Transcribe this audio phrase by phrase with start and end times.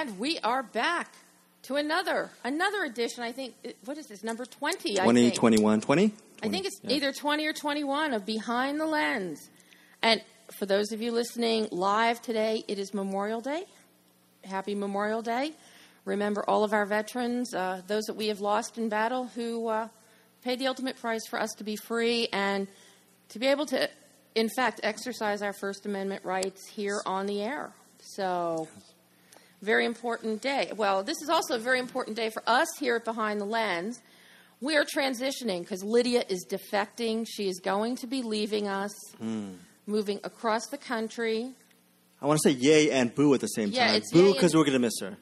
[0.00, 1.12] And we are back
[1.70, 3.22] to another another edition.
[3.22, 4.98] I think what is this number twenty?
[4.98, 5.34] I 20, think.
[5.36, 6.12] 21, 20?
[6.42, 6.96] I think it's Yeah.
[6.96, 9.48] either 20 or 21 of Behind the Lens.
[10.02, 10.20] And
[10.58, 13.66] for those of you listening live today, it is Memorial Day.
[14.42, 15.52] Happy Memorial Day.
[16.04, 19.88] Remember all of our veterans, uh, those that we have lost in battle, who uh,
[20.42, 22.66] paid the ultimate price for us to be free and
[23.28, 23.88] to be able to,
[24.34, 27.70] in fact, exercise our First Amendment rights here on the air.
[28.00, 28.66] So,
[29.62, 30.72] very important day.
[30.76, 34.00] Well, this is also a very important day for us here at Behind the Lens.
[34.60, 37.26] We are transitioning because Lydia is defecting.
[37.28, 38.90] She is going to be leaving us,
[39.86, 41.52] moving across the country.
[42.22, 43.96] I want to say yay and boo at the same Yeah, time.
[43.96, 45.16] it's boo because we're going to miss her.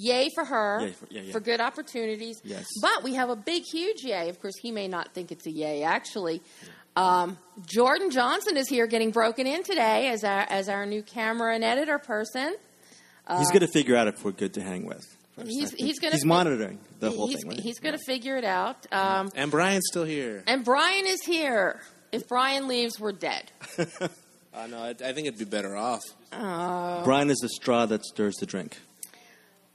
[0.00, 1.38] Yay for her Yay for- yeah, yeah.
[1.40, 2.40] good opportunities.
[2.44, 2.66] Yes.
[2.80, 4.28] But we have a big, huge yay.
[4.28, 6.40] Of course, he may not think it's a yay, actually.
[6.96, 11.54] Um, Jordan Johnson is here getting broken in today as our, as our new camera
[11.54, 12.54] and editor person.
[13.36, 15.04] He's going to figure out if we're good to hang with.
[15.36, 15.46] first.
[15.46, 17.50] Uh, He's- he's gonna He's fi- monitoring the whole he's thing.
[17.50, 17.60] Right?
[17.60, 18.86] he's going to figure it out.
[18.92, 20.42] Um, And Brian's still here.
[20.46, 21.80] and Brian is here.
[22.10, 23.50] If Brian leaves, we're dead.
[24.54, 26.00] Uh, no, I, I think it'd be better off.
[26.32, 28.76] Brian is the straw that stirs the drink.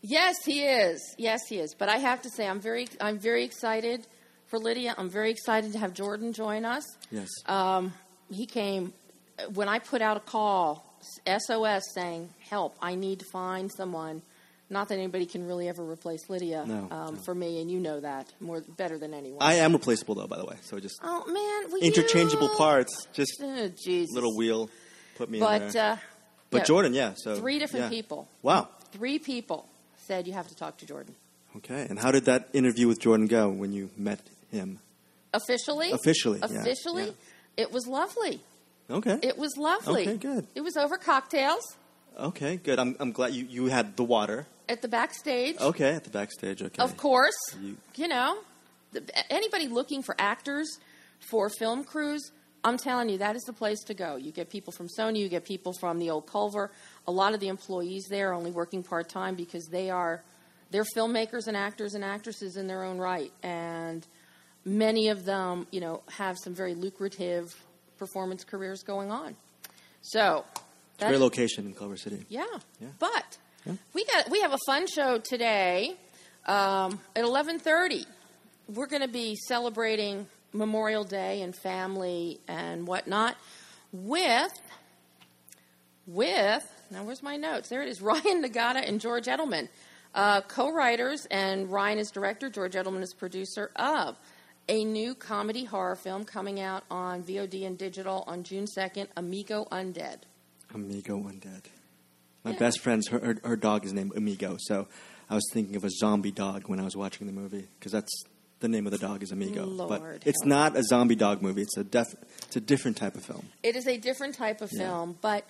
[0.01, 0.99] Yes, he is.
[1.17, 1.73] Yes, he is.
[1.77, 4.05] But I have to say, I'm very, I'm very excited
[4.47, 4.93] for Lydia.
[4.97, 6.83] I'm very excited to have Jordan join us.
[7.11, 7.29] Yes.
[7.45, 7.93] Um,
[8.29, 8.93] he came
[9.53, 10.92] when I put out a call,
[11.27, 12.75] SOS, saying, "Help!
[12.81, 14.21] I need to find someone."
[14.69, 17.21] Not that anybody can really ever replace Lydia No, um, no.
[17.25, 19.39] for me, and you know that more better than anyone.
[19.41, 20.55] I am replaceable, though, by the way.
[20.63, 22.55] So just oh man, interchangeable you?
[22.55, 23.07] parts.
[23.13, 23.69] Just Oh,
[24.13, 24.69] little wheel.
[25.17, 25.91] Put me in But there.
[25.93, 25.97] uh,
[26.49, 27.13] but yeah, Jordan, yeah.
[27.15, 27.89] So three different yeah.
[27.89, 28.27] people.
[28.41, 28.69] Wow.
[28.93, 29.67] Three people
[30.07, 31.13] said you have to talk to Jordan.
[31.57, 31.85] Okay.
[31.87, 34.21] And how did that interview with Jordan go when you met
[34.51, 34.79] him?
[35.33, 35.91] Officially?
[35.91, 37.05] Officially, Officially?
[37.05, 37.11] yeah.
[37.57, 38.41] It was lovely.
[38.89, 39.19] Okay.
[39.21, 40.03] It was lovely.
[40.03, 40.47] Okay, good.
[40.55, 41.63] It was over cocktails
[42.19, 42.57] okay.
[42.57, 42.77] Good.
[42.77, 44.45] I'm, I'm glad you, you had the water.
[44.69, 45.57] at the backstage.
[45.59, 45.95] Okay.
[45.95, 46.61] At the backstage.
[46.61, 46.81] Okay.
[46.83, 47.33] Of course.
[47.59, 48.37] You- You, know,
[48.91, 49.01] the,
[49.33, 50.67] anybody looking for actors
[51.19, 52.31] for film crews,
[52.63, 54.15] I'm telling you, that is the place to go.
[54.15, 56.69] You get people from Sony, you get people from the old Culver.
[57.07, 60.21] A lot of the employees there are only working part time because they are
[60.69, 64.05] they're filmmakers and actors and actresses in their own right, and
[64.65, 67.53] many of them, you know, have some very lucrative
[68.07, 69.35] performance careers going on.
[70.01, 70.43] So,
[70.97, 72.25] that Great location in Culver City.
[72.27, 72.43] yeah.
[72.81, 72.89] Yeah.
[72.99, 73.73] But Yeah.
[73.93, 75.95] we got we have a fun show today
[76.45, 78.05] um, at eleven thirty.
[78.67, 83.37] We're going to be celebrating Memorial Day and family and whatnot
[83.93, 84.51] with
[86.05, 87.69] with now where's my notes?
[87.69, 88.01] There it is.
[88.11, 89.69] Ryan Nagata and George Edelman,
[90.13, 92.49] uh, co-writers, and Ryan is director.
[92.49, 94.17] George Edelman is producer of
[94.69, 99.09] a new comedy horror film coming out on VOD and digital on June second.
[99.17, 100.19] Amigo Undead.
[100.73, 101.65] Amigo Undead.
[102.43, 102.59] My Yeah.
[102.59, 104.87] best friend's her, her, her dog is named Amigo, so
[105.29, 108.11] I was thinking of a zombie dog when I was watching the movie because that's
[108.59, 109.65] the name of the dog is Amigo.
[109.65, 111.61] Lord but it's not a zombie dog movie.
[111.61, 112.07] It's a def,
[112.47, 113.47] it's a different type of film.
[113.63, 114.79] It is a different type of Yeah.
[114.87, 115.45] film, but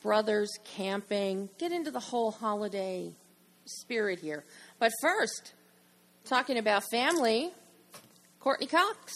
[0.00, 3.12] brothers camping, get into the whole holiday
[3.66, 4.44] spirit here.
[4.78, 5.52] But first,
[6.24, 7.52] talking about family,
[8.44, 9.14] Courteney Cox.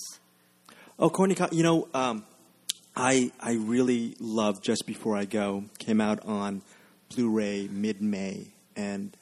[0.99, 1.55] Oh, Courteney, Cox.
[1.55, 2.25] you know, um,
[2.97, 5.65] I I really love Just Before I Go.
[5.78, 6.62] Came out on
[7.15, 9.15] Blu-ray mid-May, and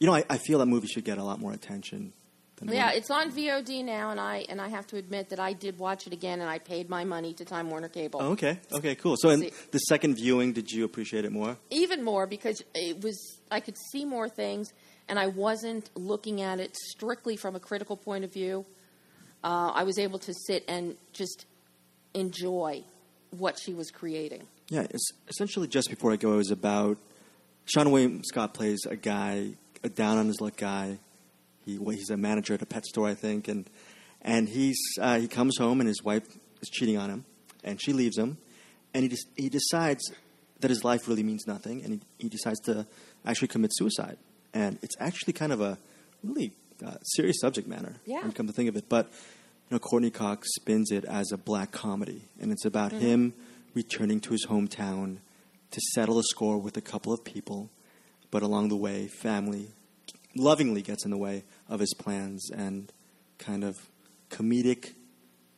[0.00, 2.12] you know, I, I feel that movie should get a lot more attention.
[2.56, 5.38] Than Yeah, what- it's on VOD now, and I and I have to admit that
[5.38, 8.18] I did watch it again, and I paid my money to Time Warner Cable.
[8.20, 9.14] Oh, okay, okay, cool.
[9.16, 11.56] So, in the second viewing, did you appreciate it more?
[11.70, 13.16] even more because it was
[13.48, 14.72] I could see more things,
[15.08, 18.66] and I wasn't looking at it strictly from a critical point of view.
[19.46, 21.46] Uh, I was able to sit and just
[22.14, 22.82] enjoy
[23.30, 24.42] what she was creating.
[24.68, 26.98] Yeah, it's essentially just before I go, it was about
[27.66, 29.50] Seann William Scott plays a guy,
[29.84, 30.98] a down on his luck guy.
[31.64, 33.70] He he's a manager at a pet store, I think, and
[34.22, 36.24] and he's uh, he comes home and his wife
[36.60, 37.24] is cheating on him,
[37.62, 38.38] and she leaves him,
[38.94, 40.02] and he des- he decides
[40.60, 42.84] that his life really means nothing, and he, he decides to
[43.24, 44.16] actually commit suicide,
[44.54, 45.78] and it's actually kind of a
[46.24, 46.52] really
[46.84, 48.16] uh, serious subject matter Yeah.
[48.18, 49.08] when you come to think of it, but
[49.70, 53.34] know, Courteney Cox spins it as a black comedy, and it's about him
[53.74, 55.18] returning to his hometown
[55.72, 57.68] to settle a score with a couple of people,
[58.30, 59.68] but along the way, family
[60.36, 62.92] lovingly gets in the way of his plans and
[63.38, 63.76] kind of
[64.30, 64.92] comedic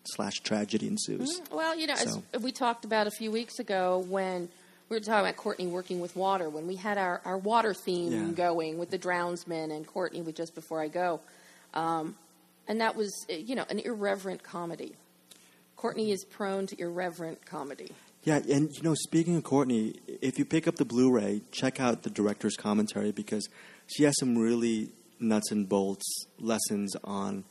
[0.04, 1.40] slash tragedy ensues.
[1.50, 4.48] Well, you know, So- as we talked about a few weeks ago when
[4.88, 8.12] we were talking about Courteney working with water, when we had our, our water theme
[8.12, 8.32] Yeah.
[8.32, 11.20] going with the Drownsman and Courteney with Just Before I Go.
[11.74, 12.16] Um,
[12.68, 14.94] and that was, uh, you know, an irreverent comedy.
[15.76, 17.92] Courteney is prone to irreverent comedy.
[18.24, 22.02] Yeah, and you know, speaking of Courteney, if you pick up the Blu-ray, check out
[22.02, 23.48] the director's commentary because
[23.86, 26.04] she has some really nuts and bolts
[26.38, 27.44] lessons on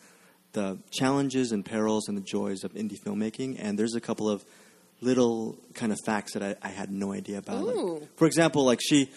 [0.53, 3.57] the challenges and perils and the joys of indie filmmaking.
[3.59, 4.43] And there's a couple of
[5.01, 7.63] little kind of facts that I, I had no idea about.
[7.63, 9.11] Like, for example, like she,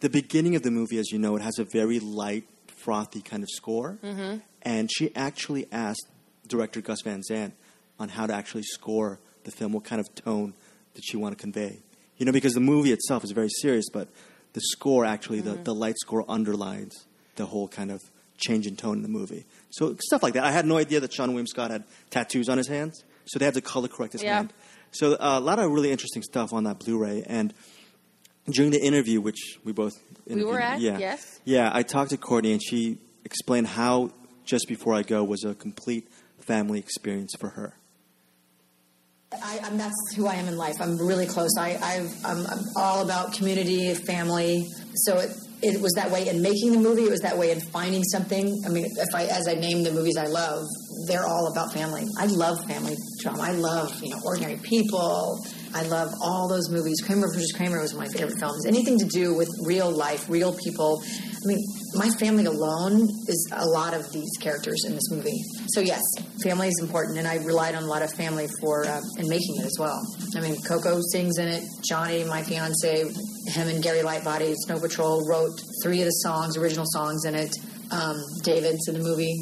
[0.00, 2.44] the beginning of the movie, as you know, it has a very light,
[2.84, 4.38] frothy kind of score, mm-hmm.
[4.62, 6.06] And she actually asked
[6.46, 7.54] director Gus Van Sant
[7.98, 10.54] on how to actually score the film, what kind of tone
[10.94, 11.80] did she want to convey.
[12.16, 14.08] You know, because the movie itself is very serious, but
[14.52, 17.06] the score actually, the, the light score underlines
[17.36, 18.00] the whole kind of
[18.36, 19.46] change in tone in the movie.
[19.70, 20.44] So stuff like that.
[20.44, 23.44] I had no idea that Seann William Scott had tattoos on his hands, so they
[23.44, 24.36] had to color correct his Yeah.
[24.36, 24.52] hand.
[24.90, 27.24] So uh, a lot of really interesting stuff on that Blu-ray.
[27.26, 27.54] And
[28.50, 29.94] during the interview, which we both
[30.26, 31.40] We were at, yeah, yes.
[31.44, 34.10] yeah, I talked to Courteney, and she explained how
[34.52, 36.08] just before I go was a complete
[36.38, 37.74] family experience for her.
[39.32, 40.74] I, I'm, that's who I am in life.
[40.78, 41.56] I'm really close.
[41.58, 42.06] I, I'm,
[42.46, 44.66] I'm all about community, family.
[44.94, 45.30] So it,
[45.62, 47.04] it was that way in making the movie.
[47.04, 48.62] It was that way in finding something.
[48.66, 50.66] I mean, if I, as I name the movies I love,
[51.06, 52.04] they're all about family.
[52.18, 53.44] I love family drama.
[53.44, 55.42] I love, you know, ordinary people.
[55.74, 57.00] I love all those movies.
[57.04, 58.66] Kramer versus Kramer was one of my favorite films.
[58.66, 61.02] Anything to do with real life, real people.
[61.02, 61.58] I mean,
[61.94, 65.42] my family alone is a lot of these characters in this movie.
[65.68, 66.02] So yes,
[66.42, 69.56] family is important, and I relied on a lot of family for uh, in making
[69.58, 70.00] it as well.
[70.36, 71.64] I mean, Coco sings in it.
[71.88, 73.04] Johnny, my fiance,
[73.48, 77.54] him and Gary Lightbody, Snow Patrol wrote three of the songs, original songs in it.
[77.90, 79.36] Um, David's in the movie.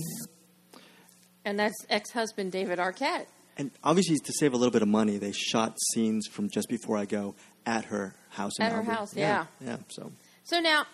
[1.45, 3.27] And that's ex husband David Arquette.
[3.61, 6.97] And obviously, to save a little bit of money, they shot scenes from just before
[6.97, 7.35] I go
[7.67, 9.45] at her house in At her house, yeah.
[9.61, 9.77] yeah.
[9.89, 10.13] So
[10.45, 10.87] So now,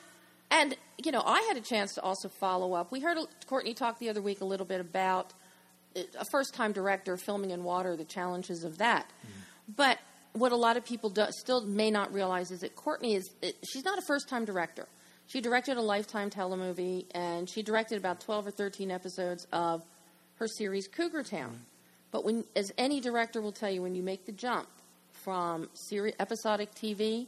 [0.51, 2.91] and you know, I had a chance to also follow up.
[2.91, 5.33] We heard Courteney talk the other week a little bit about
[5.95, 9.07] uh, a first-time director filming in water, the challenges of that.
[9.07, 9.73] Mm-hmm.
[9.77, 9.99] But
[10.33, 13.55] what a lot of people do, still may not realize is that Courteney is it,
[13.71, 14.89] she's not a first-time director.
[15.29, 19.85] She directed a Lifetime telemovie, and she directed about twelve or thirteen episodes of
[20.41, 21.51] her series Cougar Town.
[21.51, 21.76] Mm-hmm.
[22.11, 24.69] But when, as any director will tell you, when you make the jump
[25.13, 27.27] from seri- episodic TV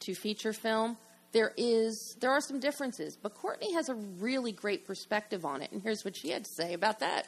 [0.00, 0.96] to feature film,
[1.32, 3.16] there is there are some differences.
[3.16, 6.50] But Courteney has a really great perspective on it, and here's what she had to
[6.50, 7.26] say about that.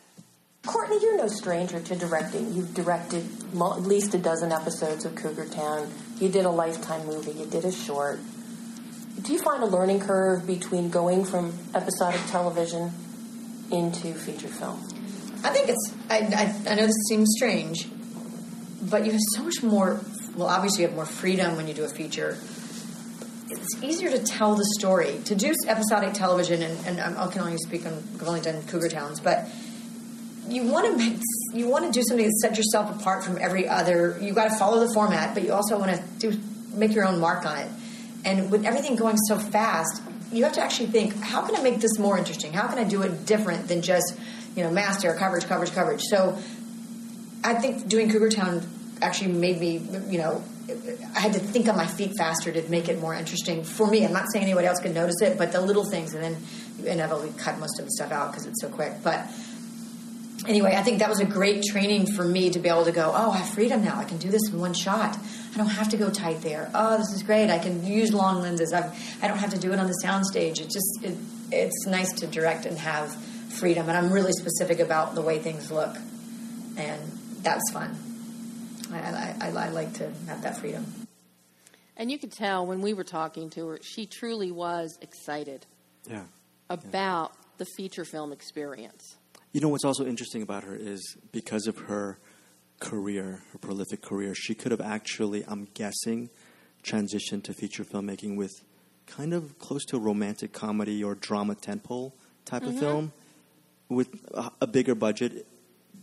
[0.64, 2.54] Courteney, you're no stranger to directing.
[2.54, 5.90] You've directed mo- at least a dozen episodes of Cougar Town.
[6.20, 7.32] You did a Lifetime movie.
[7.32, 8.20] You did a short.
[9.22, 12.92] Do you find a learning curve between going from episodic television
[13.72, 14.80] into feature film?
[15.44, 15.94] I think it's.
[16.08, 17.88] I, I, I know this seems strange,
[18.82, 20.00] but you have so much more.
[20.36, 22.38] Well, obviously, you have more freedom when you do a feature.
[23.50, 25.20] It's easier to tell the story.
[25.26, 27.92] To do episodic television, and, and I can only speak on.
[27.92, 29.48] I've only done Cougar Towns, but
[30.48, 31.20] you want to make.
[31.52, 34.18] You want to do something that sets yourself apart from every other.
[34.20, 36.38] You got to follow the format, but you also want to do
[36.74, 37.70] make your own mark on it.
[38.24, 40.02] And with everything going so fast,
[40.32, 42.52] you have to actually think, how can I make this more interesting?
[42.52, 44.16] How can I do it different than just,
[44.56, 46.02] you know, master coverage, coverage, coverage?
[46.02, 46.38] So
[47.44, 48.62] I think doing Cougar Town
[49.00, 49.78] actually made me,
[50.08, 50.42] you know,
[51.14, 54.04] I had to think on my feet faster to make it more interesting for me.
[54.04, 56.36] I'm not saying anybody else could notice it, but the little things, and then
[56.78, 58.92] you inevitably cut most of the stuff out because it's so quick.
[59.02, 59.26] But
[60.46, 63.12] anyway, I think that was a great training for me to be able to go,
[63.14, 63.98] oh, I have freedom now.
[63.98, 65.18] I can do this in one shot.
[65.52, 66.70] I don't have to go tight there.
[66.74, 67.50] Oh, this is great.
[67.50, 68.72] I can use long lenses.
[68.72, 70.60] I've, I don't have to do it on the soundstage.
[70.60, 71.16] It just it,
[71.50, 73.14] it's nice to direct and have
[73.52, 73.88] freedom.
[73.88, 75.96] And I'm really specific about the way things look,
[76.76, 77.00] and
[77.42, 77.96] that's fun.
[78.92, 80.84] I, I, I, I like to have that freedom.
[81.96, 85.66] And you could tell when we were talking to her, she truly was excited
[86.08, 86.24] yeah.
[86.70, 89.16] about the feature film experience.
[89.52, 92.18] You know what's also interesting about her is because of her
[92.80, 96.30] career, her prolific career, she could have actually, I'm guessing,
[96.82, 98.52] transitioned to feature filmmaking with
[99.06, 102.12] kind of close to a romantic comedy or drama tentpole
[102.44, 102.80] type of mm-hmm.
[102.80, 103.12] film
[103.94, 104.08] with
[104.60, 105.46] a, bigger budget,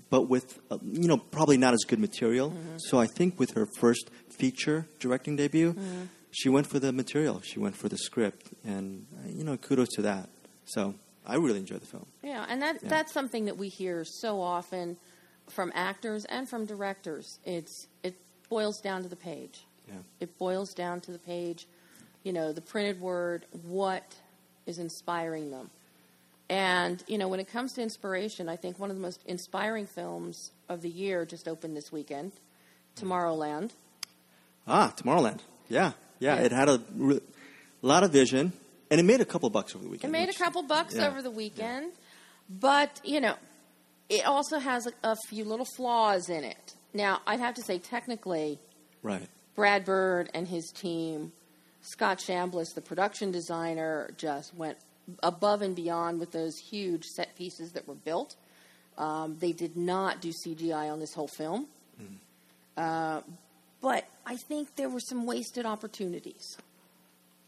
[0.10, 2.54] but with, uh, you know, probably not as good material.
[2.78, 5.76] So I think with her first feature directing debut,
[6.32, 9.90] she went for the material, she went for the script, and, uh, you know, kudos
[9.96, 10.30] to that.
[10.66, 12.06] So I really enjoyed the film.
[12.24, 12.90] Yeah, and that Yeah.
[12.90, 14.98] that's something that we hear so often
[15.48, 17.40] from actors and from directors.
[17.44, 18.16] It's it
[18.50, 19.66] boils down to the page.
[19.88, 19.96] Yeah.
[20.20, 21.68] It boils down to the page.
[22.24, 23.46] You know, the printed word.
[23.64, 24.16] What
[24.66, 25.72] is inspiring them?
[26.50, 29.86] And, you know, when it comes to inspiration, I think one of the most inspiring
[29.86, 32.32] films of the year just opened this weekend,
[32.96, 33.72] Tomorrowland.
[34.68, 35.40] Ah, Tomorrowland.
[35.68, 36.36] Yeah, yeah.
[36.36, 36.42] Yeah.
[36.42, 37.22] It had a re-
[37.84, 38.52] lot of vision,
[38.90, 40.14] and it made a couple bucks over the weekend.
[40.16, 41.08] It made a couple bucks yeah.
[41.08, 41.92] over the weekend,
[42.50, 43.36] but, you know,
[44.10, 46.74] it also has a, a few little flaws in it.
[46.96, 48.60] Now, I'd have to say, technically,
[49.04, 49.28] Right.
[49.56, 51.32] Brad Bird and his team,
[51.82, 54.78] Scott Chambliss, the production designer, just went
[55.24, 58.36] above and beyond with those huge set pieces that were built.
[58.98, 61.68] Um, they did not do CGI on this whole film.
[62.80, 63.22] Uh,
[63.82, 66.58] but I think there were some wasted opportunities.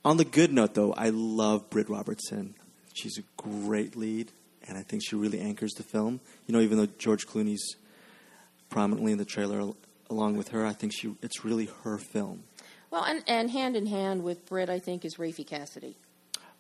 [0.04, 2.56] On the good note, though, I love Britt Robertson.
[2.94, 4.32] She's a great lead,
[4.68, 6.20] and I think she really anchors the film.
[6.48, 7.76] You know, even though George Clooney's
[8.70, 9.72] prominently in the trailer
[10.10, 12.44] along with her, I think she it's really her film.
[12.90, 15.96] Well, and, and hand in hand with Britt, I think, is Raffey Cassidy.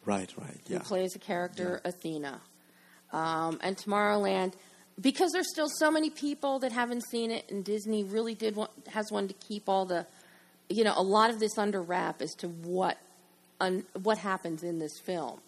[0.05, 0.79] Right, right, yeah.
[0.79, 2.41] who plays the character Athena.
[3.13, 4.53] Um, and Tomorrowland,
[4.99, 8.71] because there's still so many people that haven't seen it, and Disney really did want,
[8.89, 10.07] has wanted to keep all the,
[10.69, 12.97] you know, a lot of this under wrap as to what
[13.59, 15.39] un, what happens in this film.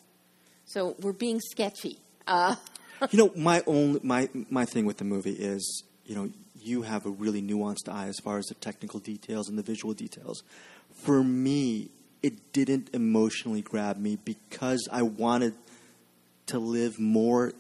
[0.66, 2.00] So we're being sketchy.
[2.28, 2.56] Uh,
[3.12, 6.30] you know, my own my my thing with the movie is, you know,
[6.62, 9.94] you have a really nuanced eye as far as the technical details and the visual
[9.94, 10.44] details.
[10.94, 11.90] For me,
[12.24, 15.54] it didn't emotionally grab me because I wanted
[16.48, 17.54] to live more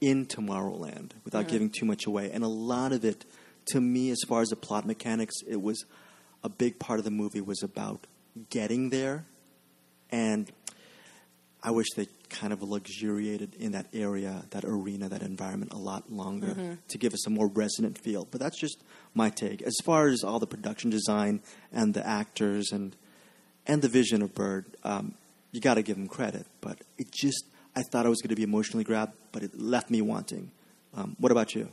[0.00, 1.52] in Tomorrowland without mm-hmm.
[1.52, 2.30] giving too much away.
[2.30, 3.24] And a lot of it,
[3.66, 5.84] to me, as far as the plot mechanics, it was
[6.44, 8.06] a big part of the movie was about
[8.50, 9.24] getting there
[10.10, 10.50] and
[11.62, 16.10] I wish they kind of luxuriated in that area, that arena, that environment a lot
[16.10, 16.74] longer mm-hmm.
[16.88, 18.26] to give us a more resonant feel.
[18.28, 18.82] But that's just
[19.14, 19.62] my take.
[19.62, 21.40] As far as all the production design
[21.72, 22.96] and the actors and
[23.66, 25.14] and the vision of Bird, um,
[25.52, 26.46] you got to give him credit.
[26.60, 27.44] But it just,
[27.76, 30.50] I thought I was going to be emotionally grabbed, but it left me wanting.
[30.94, 31.68] Um, what about you?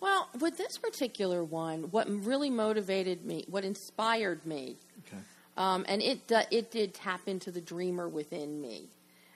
[0.00, 5.22] well, with this particular one, what really motivated me, what inspired me, Okay.
[5.56, 8.88] Um, and it do- it did tap into the dreamer within me,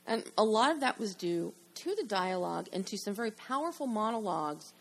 [0.06, 3.86] and a lot of that was due to the dialogue and to some very powerful
[3.86, 4.72] monologues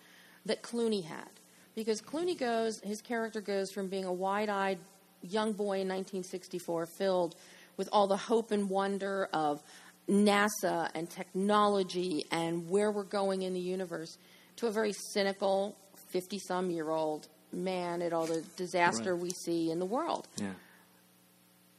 [0.46, 1.30] that Clooney had,
[1.76, 4.78] because Clooney goes, his character goes from being a wide-eyed
[5.24, 7.36] young boy in 1964, filled
[7.78, 9.62] with all the hope and wonder of
[10.10, 14.18] NASA and technology and where we're going in the universe,
[14.58, 15.76] to a very cynical
[16.14, 19.24] 50-some year old man at all the disaster Right.
[19.24, 20.54] we see in the world Yeah.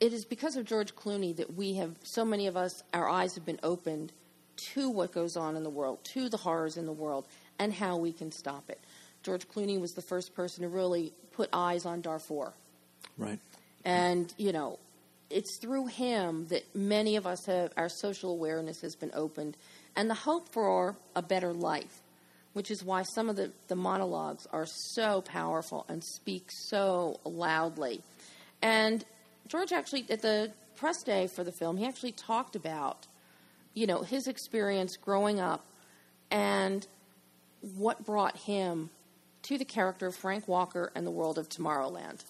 [0.00, 3.34] it is because of George Clooney that we have so many of us our eyes
[3.34, 4.12] have been opened
[4.72, 7.26] to what goes on in the world, to the horrors in the world,
[7.58, 8.80] and how we can stop it.
[9.24, 12.54] George Clooney was the first person to really put eyes on Darfur,
[13.16, 13.38] Right.
[13.84, 14.78] and you know,
[15.30, 19.56] it's through him that many of us have our social awareness has been opened,
[19.96, 22.00] and the hope for a better life.
[22.52, 28.00] Which is why some of the, the monologues are so powerful and speak so loudly.
[28.62, 29.04] And
[29.48, 33.08] George actually, at the press day for the film, he actually talked about,
[33.74, 35.64] you know, his experience growing up
[36.30, 36.86] and
[37.76, 38.90] what brought him
[39.42, 42.22] to the character of Frank Walker and the world of Tomorrowland.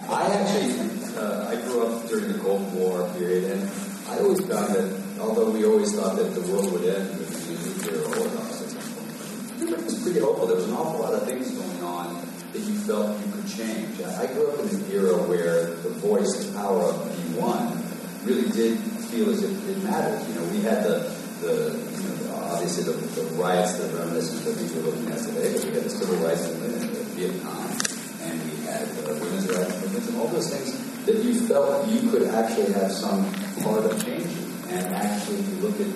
[0.00, 3.70] I actually, uh, I grew up during the Cold War period, and
[4.08, 7.90] I always found that, although we always thought that the world would end with the
[7.90, 10.46] nuclear holocaust at some point, it was pretty hopeful.
[10.46, 12.14] There was an awful lot of things going on
[12.52, 14.00] that you felt you could change.
[14.02, 17.82] I grew up in an era where the voice, the power of being one,
[18.24, 18.78] really did
[19.10, 20.22] feel as if it mattered.
[20.28, 21.10] You know, we had the,
[21.40, 25.72] the obviously the, the riots that are reminiscent of we're looking at today, but we
[25.72, 30.76] had the civil rights movement in Vietnam and we had uh, and all those things
[31.06, 33.24] that you felt you could actually have some
[33.62, 34.46] part of changing.
[34.68, 35.92] And actually, if you look at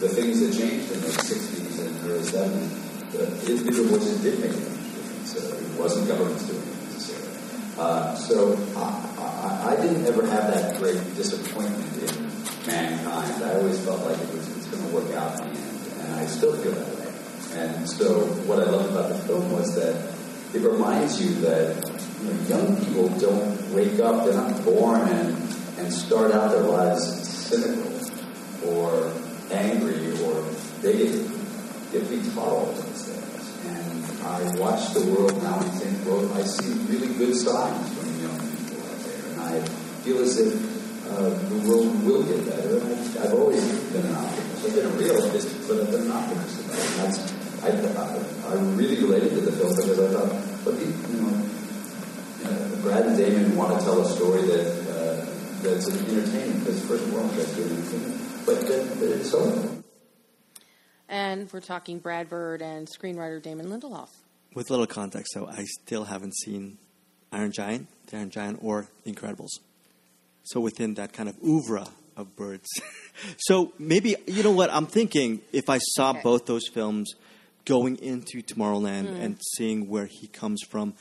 [0.00, 4.50] the things that changed in the 60s and early 70s, the individual voices did make
[4.50, 5.36] a difference.
[5.36, 7.36] Uh, it wasn't governments doing it necessarily.
[7.78, 12.26] Uh, so I, I, I didn't ever have that great disappointment in
[12.66, 13.44] mankind.
[13.44, 16.26] I always felt like it was, going to work out in the end, and I
[16.26, 17.12] still feel that way.
[17.60, 19.94] And so what I loved about the film was that
[20.54, 25.36] it reminds you that you know, young people don't wake up, they're not born and,
[25.78, 27.92] and start out their lives cynical
[28.68, 29.12] or
[29.50, 30.44] angry or.
[30.82, 31.30] They have
[31.92, 33.66] to be taught all those things.
[33.66, 38.06] And I watch the world now and think, well, I see really good signs from
[38.20, 39.22] young people out there.
[39.32, 39.60] And I
[40.04, 40.52] feel as if
[41.10, 42.78] uh, the world will get better.
[42.78, 44.66] And I, I've always been an optimist.
[44.66, 47.32] I've been a realist, but I've been an optimist about it.
[47.62, 50.30] I, I, I really related to the film because I thought,
[50.64, 51.34] but the, you know,
[52.44, 55.26] uh, Brad and Damon want to tell a story that uh,
[55.62, 59.82] that's entertaining because first of all, that's good entertainment, but that, that it's so.
[61.08, 64.08] and we're talking Brad Bird and screenwriter Damon Lindelof.
[64.54, 66.78] With little context, though, I still haven't seen
[67.32, 69.50] Iron Giant, The Iron Giant, or The Incredibles.
[70.44, 72.66] So within that kind of oeuvre of birds.
[73.38, 76.20] so maybe, you know what, I'm thinking if I saw Okay.
[76.22, 77.12] both those films
[77.66, 79.20] going into Tomorrowland Hmm.
[79.22, 80.94] and seeing where he comes from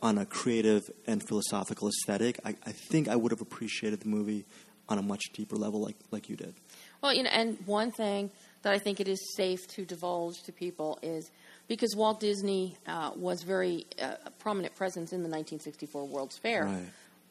[0.00, 4.44] on a creative and philosophical aesthetic, I, I think I would have appreciated the movie
[4.88, 6.54] on a much deeper level like, like you did.
[7.02, 8.30] Well, you know, and one thing
[8.62, 11.30] that I think it is safe to divulge to people is
[11.68, 16.64] because Walt Disney uh, was very uh, a prominent presence in the 1964 World's Fair,
[16.64, 16.84] Right.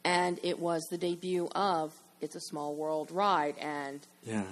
[0.04, 3.58] and it was the debut of "It's a Small World" ride.
[3.58, 4.44] And Yeah.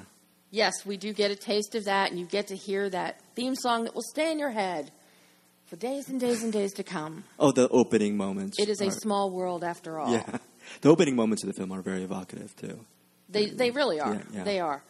[0.51, 3.55] yes, we do get a taste of that, and you get to hear that theme
[3.55, 4.91] song that will stay in your head
[5.67, 7.23] for days and days and days to come.
[7.39, 8.59] Oh, the opening moments.
[8.59, 10.11] It is a are- small world after all.
[10.11, 10.37] Yeah.
[10.81, 12.79] The opening moments of the film are very evocative, too.
[13.27, 14.13] They they really are.
[14.13, 14.43] Yeah, yeah.
[14.45, 14.81] They are.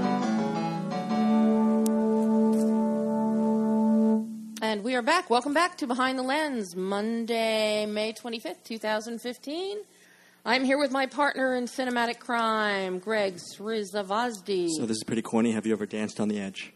[4.90, 5.30] we are back.
[5.30, 9.78] Welcome back to Behind the Lens, Monday, May 25th, 2015.
[10.44, 14.70] I'm here with my partner in cinematic crime, Greg Srizavazdi.
[14.70, 15.52] So this is pretty corny.
[15.52, 16.74] Have you ever danced on the edge?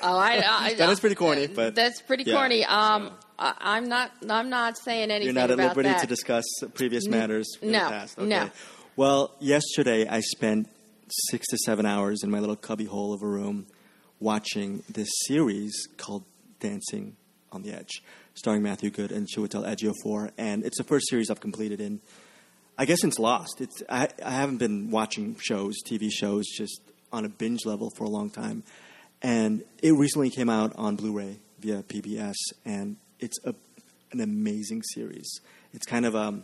[0.00, 2.34] Oh, I, I, That is pretty corny, but- that's pretty yeah.
[2.36, 2.64] corny.
[2.64, 4.12] Um, I, I'm not.
[4.28, 6.02] I'm not saying anything You're not at liberty that.
[6.02, 6.44] to discuss
[6.74, 8.18] previous matters in no, the past.
[8.20, 8.50] no.
[8.94, 10.68] Well, yesterday I spent
[11.28, 13.66] six to seven hours in my little cubby hole of a room
[14.20, 16.22] watching this series called
[16.60, 17.16] Dancing
[17.52, 18.02] on the Edge,
[18.34, 22.00] starring Matthew Goode and Chiwetel Ejiofor, and it's the first series I've completed in,
[22.78, 23.60] I guess, since Lost.
[23.60, 26.80] It's I, I haven't been watching shows, TV shows, just
[27.12, 28.62] on a binge level for a long time,
[29.22, 33.54] and it recently came out on Blu-ray via PBS, and it's a,
[34.12, 35.40] an amazing series.
[35.72, 36.40] It's kind of a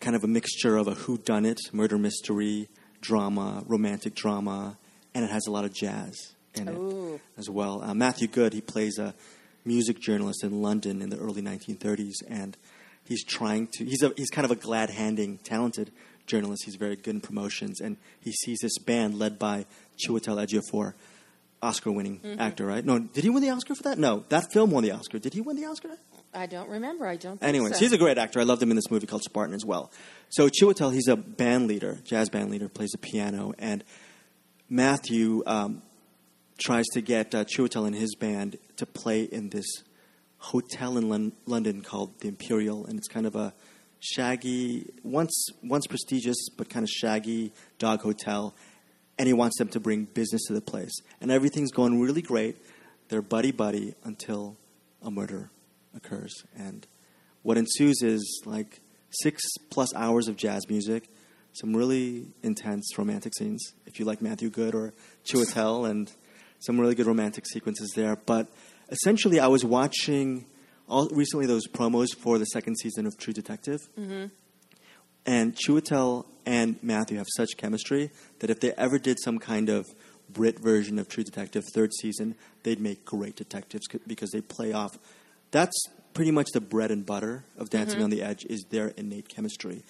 [0.00, 2.68] kind of a mixture of a whodunit, murder mystery,
[3.00, 4.78] drama, romantic drama,
[5.14, 7.20] and it has a lot of jazz in it Ooh.
[7.38, 7.82] as well.
[7.82, 9.14] Uh, Matthew Goode, he plays a
[9.64, 12.56] music journalist in London in the early 1930s, and
[13.04, 13.84] he's trying to.
[13.84, 15.90] He's a he's kind of a glad-handing, talented
[16.26, 16.64] journalist.
[16.64, 19.66] He's very good in promotions, and he sees this band led by
[20.04, 20.94] Chiwetel Ejiofor.
[21.62, 22.82] Oscar-winning actor, right?
[22.82, 23.98] No, did he win the Oscar for that?
[23.98, 25.18] No, that film won the Oscar.
[25.18, 25.90] Did he win the Oscar?
[26.32, 27.06] I don't remember.
[27.06, 27.38] I don't.
[27.38, 27.80] Think Anyways, so.
[27.80, 28.40] he's a great actor.
[28.40, 29.90] I loved him in this movie called Spartan as well.
[30.30, 33.84] So Chiwetel, he's a band leader, jazz band leader, plays the piano, and
[34.70, 35.82] Matthew um,
[36.60, 39.66] tries to get uh, Chiwetel and his band to play in this
[40.38, 43.52] hotel in Lon- London called the Imperial, and it's kind of a
[43.98, 48.54] shaggy, once once prestigious but kind of shaggy dog hotel.
[49.18, 52.56] And he wants them to bring business to the place, and everything's going really great.
[53.08, 54.56] They're buddy buddy until
[55.02, 55.50] a murder
[55.94, 56.86] occurs, and
[57.42, 61.08] what ensues is like six plus hours of jazz music,
[61.52, 63.72] some really intense romantic scenes.
[63.86, 64.94] If you like Matthew Goode or
[65.26, 66.10] Chiwetel, and
[66.60, 68.16] some really good romantic sequences there.
[68.16, 68.48] But
[68.90, 70.46] essentially, I was watching
[70.88, 74.26] all, recently those promos for the second season of True Detective, mm-hmm.
[75.26, 79.86] and Chiwetel and Matthew have such chemistry that if they ever did some kind of
[80.28, 84.72] Brit version of True Detective third season, they'd make great detectives c- because they play
[84.72, 84.98] off.
[85.50, 85.76] That's
[86.14, 88.04] pretty much the bread and butter of Dancing mm-hmm.
[88.04, 89.84] on the Edge is their innate chemistry,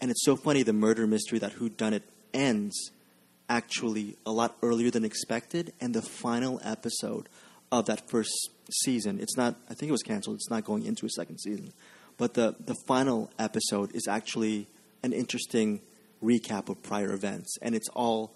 [0.00, 2.04] and it's so funny the murder mystery that Who Done It
[2.34, 2.90] ends
[3.58, 7.28] actually a lot earlier than expected, and the final episode
[7.70, 8.32] of that first
[8.84, 9.18] season.
[9.20, 9.56] It's not.
[9.70, 10.36] I think it was canceled.
[10.36, 11.72] It's not going into a second season,
[12.18, 14.66] But the the final episode is actually
[15.02, 15.80] an interesting
[16.22, 18.32] recap of prior events, and it's all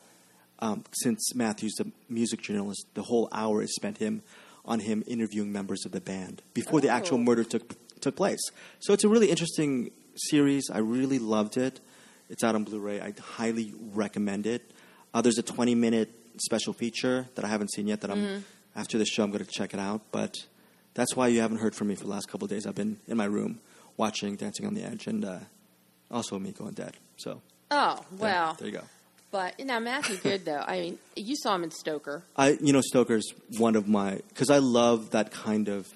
[0.58, 2.86] um, since Matthew's the music journalist.
[2.94, 4.22] The whole hour is spent him
[4.64, 7.22] on him interviewing members of the band before the actual Oh.
[7.28, 7.66] murder took
[8.00, 8.44] took place.
[8.80, 9.90] So it's a really interesting
[10.30, 10.64] series.
[10.70, 11.80] I really loved it.
[12.28, 13.00] It's out on Blu-ray.
[13.00, 14.62] I highly recommend it.
[15.16, 18.02] Uh, there's a 20 minute special feature that I haven't seen yet.
[18.02, 18.38] That I'm Mm-hmm.
[18.76, 20.02] after the show I'm going to check it out.
[20.12, 20.34] But
[20.92, 22.66] that's why you haven't heard from me for the last couple days.
[22.66, 23.60] I've been in my room
[23.96, 25.38] watching Dancing on the Edge and uh,
[26.10, 26.92] also Amigo Undead.
[27.16, 28.82] So Oh there- well, there you go.
[29.30, 30.62] but now Matthew Goode though.
[30.66, 32.22] I mean, you saw him in Stoker.
[32.36, 33.24] I you know Stoker's
[33.56, 35.86] one of my because I love that kind of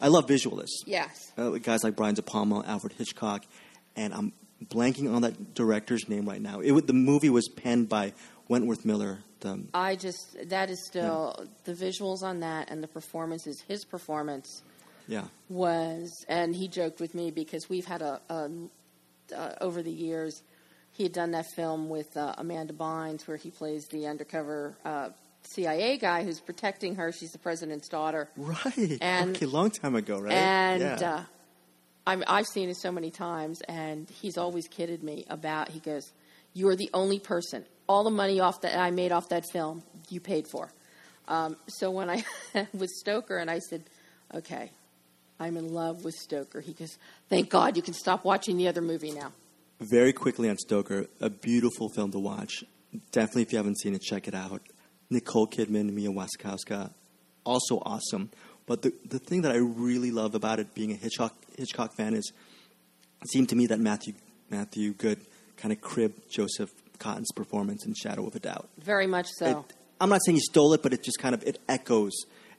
[0.00, 0.82] I love visualists.
[0.84, 1.30] Yes.
[1.38, 3.44] uh, guys like Brian De Palma, Alfred Hitchcock,
[3.94, 4.32] and I'm
[4.64, 6.58] blanking on that director's name right now.
[6.60, 8.12] It, the movie was penned by
[8.52, 9.20] Wentworth Miller.
[9.40, 13.62] The, I just that is still the visuals on that and the performances.
[13.66, 14.62] His performance
[15.08, 18.50] yeah, was, and he joked with me because we've had a, a
[19.34, 20.42] uh, over the years.
[20.90, 25.08] He had done that film with uh, Amanda Bynes where he plays the undercover uh,
[25.44, 27.10] CIA guy who's protecting her.
[27.10, 28.98] She's the president's daughter, right.
[29.00, 30.34] And- okay, long time ago, right?
[30.34, 31.14] and yeah.
[31.14, 31.24] uh,
[32.06, 33.62] I'm, I've seen it so many times.
[33.62, 35.70] And he's always kidded me about.
[35.70, 36.12] He goes,
[36.54, 37.64] "You are the only person.
[37.88, 40.70] All the money off that I made off that film, you paid for."
[41.28, 42.24] Um, so when I
[42.72, 43.84] was Stoker, and I said,
[44.34, 44.70] "Okay,
[45.38, 46.96] I'm in love with Stoker," he goes,
[47.28, 49.32] "Thank God you can stop watching the other movie now."
[49.80, 52.64] Very quickly on Stoker, a beautiful film to watch.
[53.10, 54.62] Definitely, if you haven't seen it, check it out.
[55.10, 56.92] Nicole Kidman, Mia Wasikowska,
[57.44, 58.30] also awesome.
[58.66, 62.14] But the the thing that I really love about it, being a Hitchcock Hitchcock fan,
[62.14, 62.32] is
[63.22, 64.14] it seemed to me that Matthew
[64.50, 65.20] Matthew Goode
[65.56, 68.68] kind of cribbed Joseph Cotten's performance in Shadow of a Doubt.
[68.78, 69.46] Very much so.
[69.60, 72.12] It, I'm not saying he stole it, but it just kind of it echoes,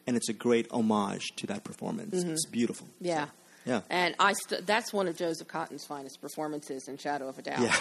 [0.07, 2.13] and it's a great homage to that performance.
[2.23, 2.87] It's beautiful.
[2.97, 3.05] Mm-hmm.
[3.05, 3.25] yeah.
[3.65, 3.79] Yeah.
[3.89, 7.61] And I st- that's one of Joseph Cotten's finest performances in Shadow of a Doubt.
[7.61, 7.75] Yeah.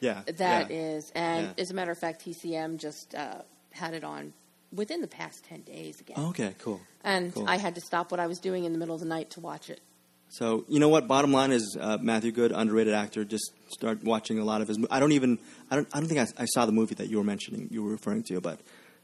[0.00, 0.32] yeah.
[0.36, 0.76] That yeah.
[0.76, 1.62] is, and Yeah.
[1.62, 4.32] as a matter of fact, TCM just uh, had it on
[4.72, 6.80] within the past ten days again, Okay, cool.
[7.02, 7.48] and cool.
[7.48, 9.40] I had to stop what I was doing in the middle of the night to
[9.40, 9.80] watch it.
[10.30, 11.08] So you know what?
[11.08, 13.24] Bottom line is uh, Matthew Goode, underrated actor.
[13.24, 14.78] Just start watching a lot of his.
[14.90, 15.38] I don't even.
[15.70, 15.88] I don't.
[15.92, 17.68] I don't think I, I saw the movie that you were mentioning.
[17.70, 18.60] You were referring to, but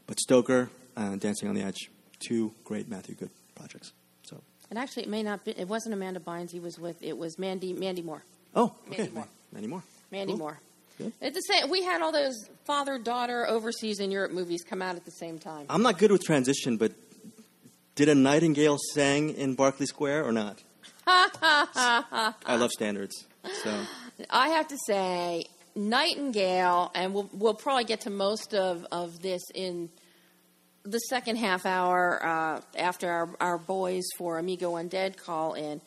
[0.07, 3.91] but Stoker, uh, Dancing on the Edge, two great Matthew Goode projects.
[4.23, 5.51] So And actually, it may not be.
[5.51, 7.01] It wasn't Amanda Bynes he was with.
[7.01, 8.23] It was Mandy Mandy Moore.
[8.55, 8.97] oh, okay.
[9.03, 9.27] Mandy Moore.
[9.51, 9.83] many more.
[10.11, 10.39] Mandy Cool.
[10.39, 10.59] Moore.
[10.99, 11.11] Good.
[11.21, 11.69] It's the same.
[11.69, 12.35] We had all those
[12.65, 15.65] father daughter overseas in Europe movies come out at the same time.
[15.69, 16.93] I'm not good with transition, but
[17.95, 20.61] did a nightingale sing in Berkeley Square or not?
[21.07, 23.25] I love standards.
[23.63, 23.79] So
[24.29, 29.43] I have to say, Nightingale, and we'll, we'll probably get to most of, of this
[29.53, 29.89] in
[30.83, 35.81] the second half hour uh, after our, our boys for Amigo Undead call in.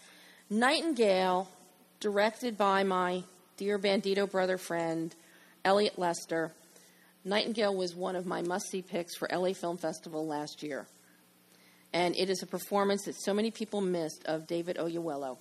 [0.50, 1.48] Nightingale,
[2.00, 3.22] directed by my
[3.56, 5.14] dear Bandito brother friend,
[5.64, 6.52] Elliot Lester.
[7.24, 10.86] Nightingale was one of my must see picks for LA Film Festival last year.
[11.92, 15.38] And it is a performance that so many people missed of David Oyelowo.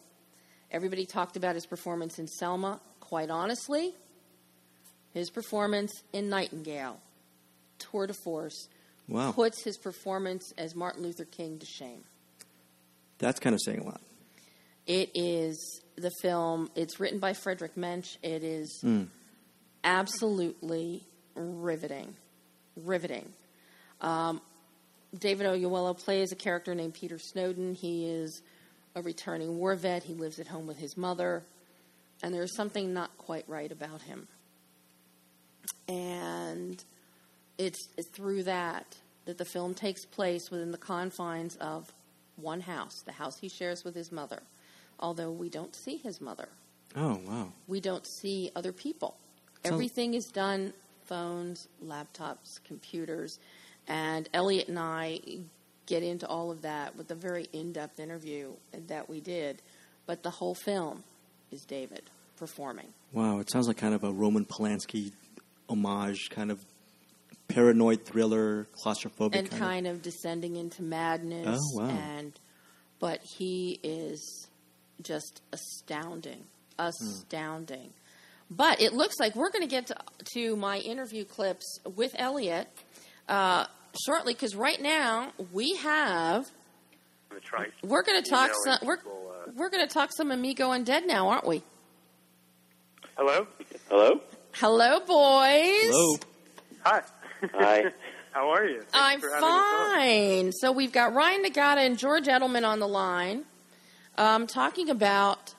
[0.71, 2.79] Everybody talked about his performance in Selma.
[2.99, 3.93] Quite honestly,
[5.13, 6.99] his performance in Nightingale,
[7.79, 8.67] tour de force,
[9.07, 12.03] wow, puts his performance as Martin Luther King to shame.
[13.17, 14.01] that's kind of saying a lot.
[14.86, 18.15] It is the film, it's written by Frederick Mensch.
[18.23, 18.83] It is
[19.83, 21.03] absolutely
[21.36, 22.15] riveting.
[22.75, 23.33] Riveting.
[24.01, 24.41] Um,
[25.17, 27.76] David Oyelowo plays a character named Peter Snowden.
[27.76, 28.41] He is
[28.96, 30.04] a returning war vet.
[30.04, 31.43] He lives at home with his mother,
[32.22, 34.28] and there's something not quite right about him.
[35.88, 36.84] And
[37.58, 41.91] it's through that that the film takes place within the confines of
[42.38, 44.41] one house, the house he shares with his mother.
[45.00, 46.50] Although we don't see his mother,
[46.96, 49.15] Oh wow, we don't see other people.
[49.63, 50.74] Sounds- Everything is done
[51.06, 53.39] phones, laptops, computers,
[53.88, 55.19] and Elliot and I
[55.86, 58.52] get into all of that with a very in-depth interview
[58.88, 59.62] that we did.
[60.06, 61.04] But the whole film
[61.52, 62.04] is David
[62.38, 62.88] performing.
[63.12, 63.39] wow!
[63.39, 65.12] It sounds like kind of a Roman Polanski
[65.69, 66.60] homage, kind of
[67.47, 71.60] paranoid thriller, claustrophobic, and kind, kind of descending into madness.
[71.60, 71.89] Oh, wow.
[71.89, 72.39] And
[73.00, 74.47] but he is
[75.02, 76.43] just astounding,
[76.80, 77.91] astounding.
[78.50, 79.97] But it looks like we're going to get to,
[80.34, 82.67] to my interview clips with Elliot
[83.28, 83.65] uh,
[84.06, 86.45] shortly because right now we have
[87.43, 87.65] try.
[87.84, 91.30] we're going to talk some we're uh, we're going to talk some Amigo Undead now,
[91.30, 91.63] aren't we?
[93.17, 93.47] Hello.
[93.89, 94.21] Hello.
[94.54, 95.91] Hello, boys.
[95.91, 96.17] Hello.
[96.84, 97.02] Hi.
[97.54, 97.84] Hi.
[98.32, 98.82] How are you?
[98.82, 99.95] Thanks I'm for having us on.
[99.95, 100.52] fine.
[100.52, 103.45] So we've got Ryan Nagata and George Edelman on the line,
[104.17, 105.56] um, talking about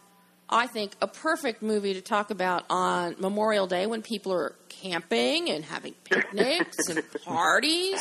[0.50, 5.50] I think, a perfect movie to talk about on Memorial Day when people are camping
[5.50, 8.00] and having picnics and parties.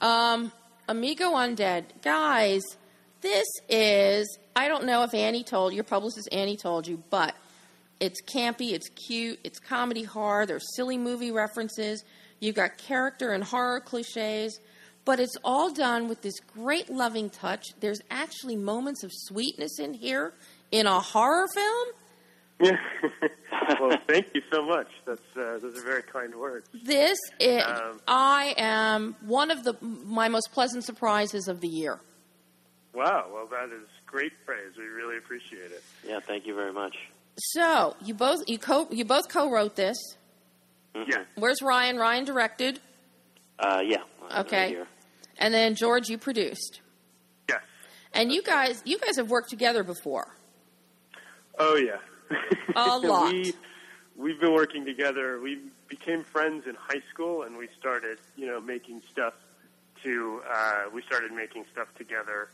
[0.00, 0.50] Um,
[0.88, 1.84] Amigo Undead.
[2.02, 2.62] Guys,
[3.20, 7.34] this is, I don't know if Annie told, your publicist Annie told you, but
[8.00, 12.04] it's campy, it's cute, it's comedy horror, there's silly movie references,
[12.40, 14.58] you've got character and horror cliches,
[15.04, 17.66] but it's all done with this great loving touch.
[17.80, 20.34] There's actually moments of sweetness in here
[20.74, 21.88] in a horror film.
[22.60, 22.76] Yeah.
[23.80, 24.88] well, thank you so much.
[25.06, 26.68] That's uh, those are very kind words.
[26.84, 32.00] This is, Um, I am one of the my most pleasant surprises of the year.
[32.92, 33.28] Wow.
[33.32, 34.72] Well, that is great praise.
[34.76, 35.82] We really appreciate it.
[36.06, 36.96] Yeah, thank you very much.
[37.38, 39.96] So you both you co you both co-wrote this.
[40.94, 41.24] Yeah.
[41.36, 41.96] Where's Ryan?
[41.96, 42.80] Ryan directed,
[43.58, 44.02] Uh, yeah.
[44.38, 44.76] Okay.
[44.76, 44.86] right
[45.38, 46.80] and then George, you produced.
[47.48, 47.60] Yes.
[48.12, 50.36] And you guys, you guys have worked together before.
[51.58, 51.98] Oh yeah.
[52.74, 53.32] A lot.
[53.32, 53.54] we
[54.16, 55.40] we've been working together.
[55.40, 59.34] We became friends in high school, and we started, you know, making stuff.
[60.02, 62.48] To uh, we started making stuff together.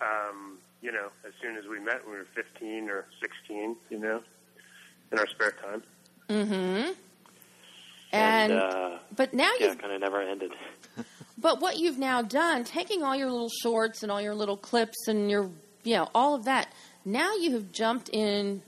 [0.00, 3.76] Um, you know, as soon as we met, we were fifteen or sixteen.
[3.90, 4.22] You know,
[5.12, 5.82] in our spare time.
[6.28, 6.92] Mm-hmm.
[8.12, 10.52] And, And, uh, but now yeah, you've kind of never ended.
[11.38, 15.08] but what you've now done, taking all your little shorts and all your little clips
[15.08, 15.50] and your
[15.84, 16.72] you know all of that,
[17.04, 18.62] now you have jumped in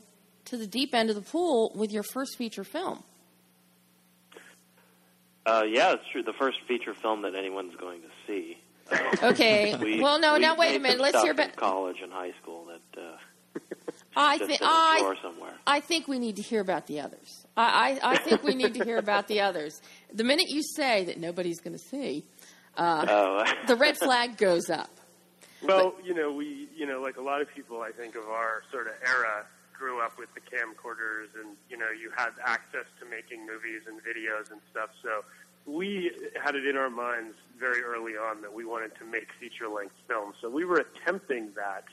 [0.47, 3.03] to the deep end of the pool with your first feature film.
[5.47, 6.23] Uh, yeah, it's true.
[6.23, 8.59] The first feature film that anyone's going to see.
[8.91, 8.99] Uh,
[9.31, 9.75] Okay.
[9.83, 11.01] we- well, no, we now wait a minute.
[11.01, 11.57] Let's hear about.
[11.57, 13.61] college and high school that uh,
[14.17, 15.53] I think I somewhere.
[15.67, 17.47] I think we need to hear about the others.
[17.57, 19.81] I, I, I think we need to hear about the others.
[20.13, 22.25] The minute you say that nobody's going to see,
[22.77, 24.91] uh, Oh, the red flag goes up.
[25.63, 28.63] Well, you know, we, you know, like a lot of people, I think, of our
[28.71, 29.47] sort of era
[29.77, 34.01] grew up with the camcorders and, you know, you had access to making movies and
[34.01, 34.91] videos and stuff.
[35.03, 35.25] So
[35.67, 39.69] we had it in our minds very early on that we wanted to make feature
[39.69, 40.37] length films.
[40.41, 41.85] So we were attempting that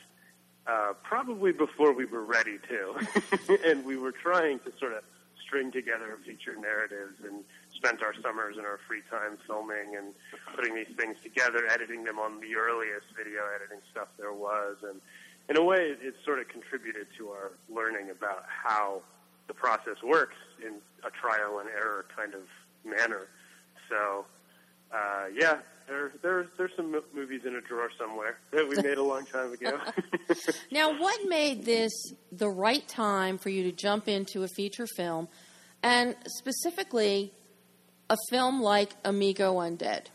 [0.66, 3.58] uh, probably before we were ready to.
[3.66, 5.02] and we were trying to sort of
[5.44, 7.42] string together feature narratives and
[7.78, 10.12] spent our summers and our free time filming and
[10.54, 14.76] putting these things together, editing them on the earliest video editing stuff there was.
[14.82, 15.00] And
[15.48, 19.02] in a way, it, it sort of contributed to our learning about how
[19.46, 20.74] the process works in
[21.06, 22.42] a trial and error kind of
[22.84, 23.28] manner.
[23.88, 24.26] So,
[24.92, 29.02] uh, yeah, there, there, there's some movies in a drawer somewhere that we made a
[29.02, 29.78] long time ago.
[30.70, 31.92] Now, what made this
[32.30, 35.28] the right time for you to jump into a feature film,
[35.82, 37.32] and specifically
[38.10, 40.06] a film like Amigo Undead?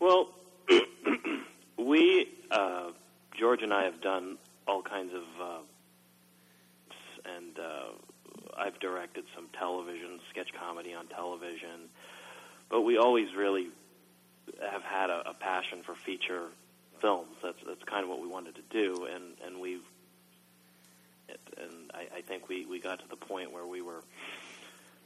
[0.00, 0.30] Well,
[1.78, 2.90] we uh,
[3.38, 4.36] George and I have done
[4.66, 5.58] all kinds of, uh,
[7.36, 11.88] and uh, I've directed some television sketch comedy on television,
[12.70, 13.68] but we always really
[14.60, 16.48] have had a, a passion for feature
[17.00, 17.36] films.
[17.42, 19.84] That's that's kind of what we wanted to do, and and we've
[21.56, 24.02] and I, I think we we got to the point where we were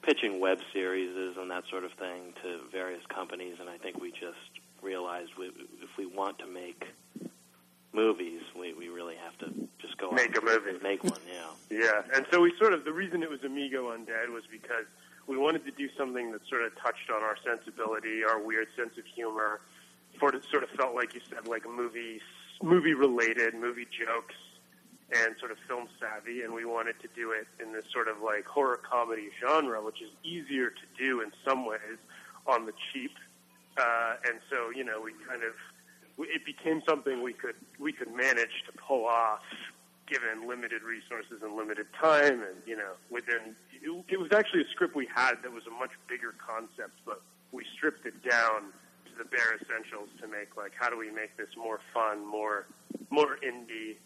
[0.08, 4.10] pitching web series and that sort of thing to various companies, and I think we
[4.10, 4.48] just
[4.80, 5.48] realized we,
[5.82, 6.82] if we want to make
[7.92, 10.70] movies, we, we really have to just go Make a movie.
[10.70, 11.20] and make one.
[11.30, 11.44] Yeah.
[11.70, 14.86] Yeah, and so we sort of the reason it was Amigo Undead was because
[15.26, 18.96] we wanted to do something that sort of touched on our sensibility, our weird sense
[18.96, 19.60] of humor.
[20.18, 22.20] Sort of, sort of felt like you said, like a movie,
[22.62, 24.34] movie related, movie jokes,
[25.12, 26.42] and sort of film savvy.
[26.42, 30.02] And we wanted to do it in this sort of like horror comedy genre, which
[30.02, 31.98] is easier to do in some ways
[32.46, 33.12] on the cheap.
[33.78, 35.54] Uh, and so, you know, we kind of
[36.18, 39.42] it became something we could we could manage to pull off
[40.08, 44.68] given limited resources and limited time and you know within it, it was actually a
[44.72, 48.72] script we had that was a much bigger concept but we stripped it down
[49.04, 52.66] to the bare essentials to make like how do we make this more fun more
[53.10, 53.96] more indie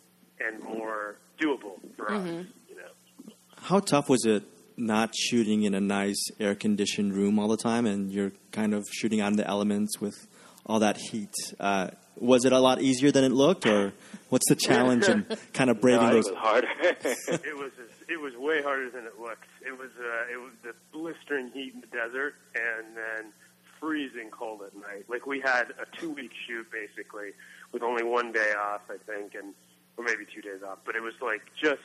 [0.46, 4.44] and more doable for us you know How tough was it
[4.76, 8.86] not shooting in a nice air conditioned room all the time and you're kind of
[8.90, 10.26] shooting out in the elements with
[10.64, 11.34] all that heat?
[11.60, 13.92] Uh, was it a lot easier than it looked, or
[14.30, 16.24] what's the challenge in kind of braving No, it those?
[16.30, 16.68] was harder.
[16.82, 17.72] it was
[18.08, 19.44] it was way harder than it looked.
[19.66, 23.32] It was uh, it was the blistering heat in the desert and then
[23.80, 25.04] freezing cold at night.
[25.08, 27.30] Like we had a two week shoot basically
[27.72, 29.54] with only one day off, I think, and
[30.02, 30.78] or maybe two days off.
[30.84, 31.82] But it was like just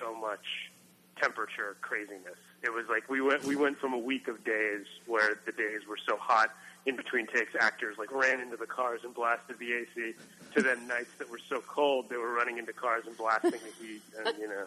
[0.00, 0.70] so much
[1.20, 2.38] temperature craziness.
[2.62, 5.82] It was like we went we went from a week of days where the days
[5.88, 6.50] were so hot
[6.84, 10.14] in between takes, actors like ran into the cars and blasted the AC,
[10.54, 13.84] to then nights that were so cold they were running into cars and blasting the
[13.84, 14.64] heat, and you know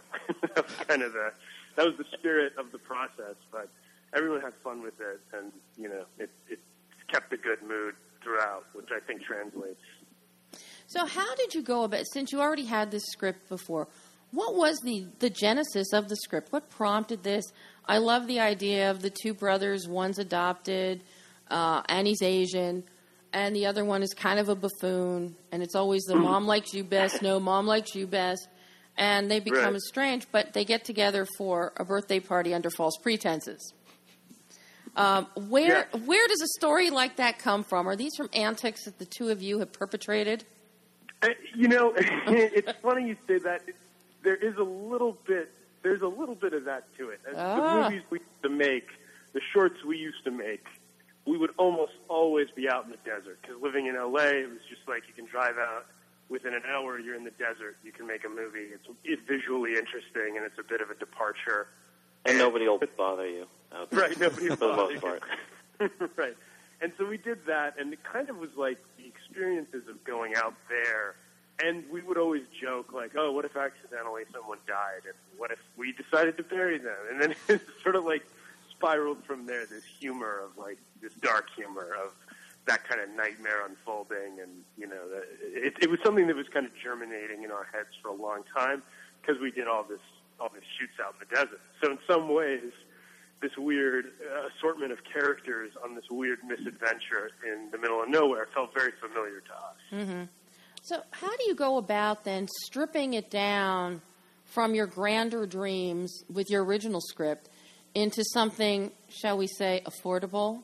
[0.87, 1.31] kind of the
[1.75, 3.35] that was the spirit of the process.
[3.51, 3.69] But
[4.13, 6.59] everyone had fun with it, and you know it it
[7.07, 9.79] kept a good mood throughout, which I think translates.
[10.87, 12.03] So, how did you go about?
[12.13, 13.87] Since you already had this script before,
[14.31, 16.51] what was the the genesis of the script?
[16.51, 17.45] What prompted this?
[17.85, 19.87] I love the idea of the two brothers.
[19.87, 21.03] One's adopted,
[21.49, 22.83] uh, and he's Asian,
[23.33, 25.35] and the other one is kind of a buffoon.
[25.51, 27.21] And it's always the mom likes you best.
[27.21, 28.47] No, mom likes you best.
[28.97, 29.75] And they become Right.
[29.75, 33.73] estranged, but they get together for a birthday party under false pretenses.
[34.95, 35.99] Um, where Yeah.
[36.05, 37.87] where does a story like that come from?
[37.89, 40.45] Are these from antics that the two of you have perpetrated?
[41.21, 43.61] Uh, You know, it's funny you say that.
[43.67, 43.75] It,
[44.23, 45.51] there is a little bit.
[45.83, 47.19] There's a little bit of that to it.
[47.27, 47.55] Uh, Ah.
[47.55, 48.87] The movies we used to make,
[49.33, 50.65] the shorts we used to make,
[51.25, 53.39] we would almost always be out in the desert.
[53.41, 55.85] Because living in LA, it was just like you can drive out
[56.29, 56.99] within an hour.
[56.99, 57.77] You're in the desert.
[57.83, 58.67] You can make a movie.
[58.73, 61.67] It's, it's visually interesting, and it's a bit of a departure.
[62.25, 63.45] And nobody will bother you.
[63.91, 65.21] Right, nobody for will bother part.
[66.17, 66.35] right.
[66.81, 70.35] And so we did that, and it kind of was like the experiences of going
[70.35, 71.15] out there.
[71.63, 75.03] And we would always joke, like, oh, what if accidentally someone died?
[75.05, 76.97] And what if we decided to bury them?
[77.09, 78.25] And then it sort of like
[78.71, 82.11] spiraled from there, this humor of like, this dark humor of
[82.67, 84.39] that kind of nightmare unfolding.
[84.41, 85.01] And, you know,
[85.41, 88.43] it, it was something that was kind of germinating in our heads for a long
[88.55, 88.83] time
[89.21, 90.01] because we did all this,
[90.39, 91.61] all this shoots out in the desert.
[91.81, 92.71] So in some ways,
[93.41, 98.47] this weird uh, assortment of characters on this weird misadventure in the middle of nowhere
[98.53, 100.27] felt very familiar to us.
[100.83, 104.01] So, how do you go about then stripping it down
[104.45, 107.49] from your grander dreams with your original script
[107.95, 110.63] into something, shall we say, affordable?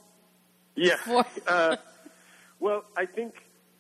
[0.76, 0.96] Yeah.
[0.98, 1.78] For- uh,
[2.60, 3.34] well, I think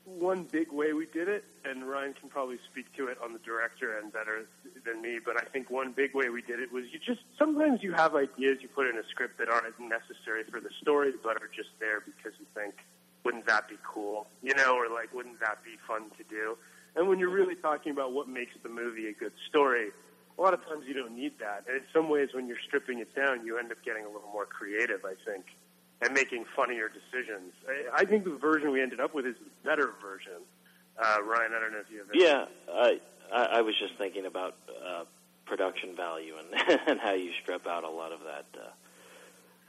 [0.05, 3.39] one big way we did it, and Ryan can probably speak to it on the
[3.39, 4.45] director end better
[4.85, 7.83] than me, but I think one big way we did it was you just sometimes
[7.83, 11.41] you have ideas you put in a script that aren't necessary for the story, but
[11.41, 12.75] are just there because you think,
[13.23, 14.27] wouldn't that be cool?
[14.41, 16.57] You know, or like, wouldn't that be fun to do?
[16.95, 19.91] And when you're really talking about what makes the movie a good story,
[20.37, 21.65] a lot of times you don't need that.
[21.67, 24.29] And in some ways, when you're stripping it down, you end up getting a little
[24.33, 25.45] more creative, I think,
[26.01, 27.53] and making funnier decisions.
[27.67, 30.41] I, I think the version we ended up with is the better version.
[30.97, 32.09] Uh, Ryan, I don't know if you have.
[32.13, 32.45] any- Yeah,
[33.33, 35.03] I, I was just thinking about uh,
[35.45, 38.45] production value and and how you strip out a lot of that.
[38.55, 38.69] Uh,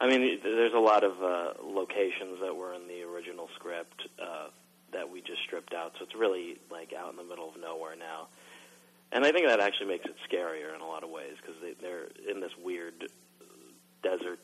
[0.01, 4.49] I mean, there's a lot of uh, locations that were in the original script uh,
[4.93, 7.95] that we just stripped out, so it's really like out in the middle of nowhere
[7.97, 8.27] now.
[9.13, 11.75] And I think that actually makes it scarier in a lot of ways because they,
[11.81, 13.11] they're in this weird
[14.03, 14.41] desert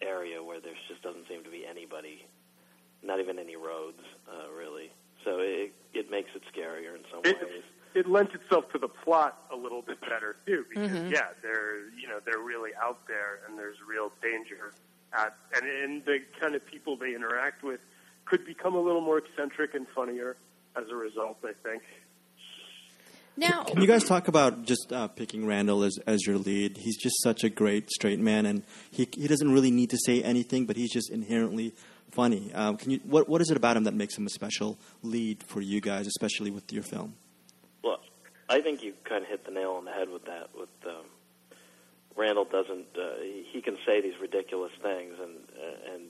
[0.00, 2.24] area where there just doesn't seem to be anybody,
[3.02, 4.90] not even any roads, uh, really.
[5.24, 7.62] So it it makes it scarier in some It, ways.
[7.94, 12.08] it lends itself to the plot a little bit better too, because yeah, they're you
[12.08, 14.72] know they're really out there, and there's real danger
[15.12, 17.80] at, and and the kind of people they interact with
[18.24, 20.36] could become a little more eccentric and funnier
[20.76, 21.38] as a result.
[21.44, 21.82] I think.
[23.36, 26.76] Now, Can you guys talk about just uh, picking Randall as, as your lead?
[26.76, 30.22] He's just such a great straight man, and he he doesn't really need to say
[30.22, 31.74] anything, but he's just inherently
[32.14, 32.52] funny.
[32.54, 35.42] Um, can you what what is it about him that makes him a special lead
[35.42, 37.14] for you guys, especially with your film?
[37.82, 38.00] Well,
[38.48, 40.48] I think you kind of hit the nail on the head with that.
[40.56, 41.06] With um,
[42.16, 43.20] Randall doesn't uh,
[43.52, 46.02] he, can say these ridiculous things and uh, and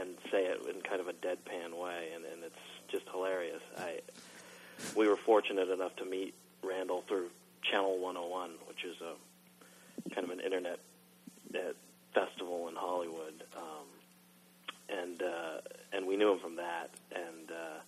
[0.00, 2.56] and say it in kind of a deadpan way, and, and it's
[2.90, 3.62] just hilarious.
[3.78, 4.00] I
[4.96, 7.28] we were fortunate enough to meet Randall through
[7.62, 10.78] Channel 101, which is a kind of an internet
[11.54, 11.58] uh,
[12.14, 13.86] festival in Hollywood, um,
[15.02, 15.60] and uh,
[15.92, 17.80] and we knew him from that, and uh,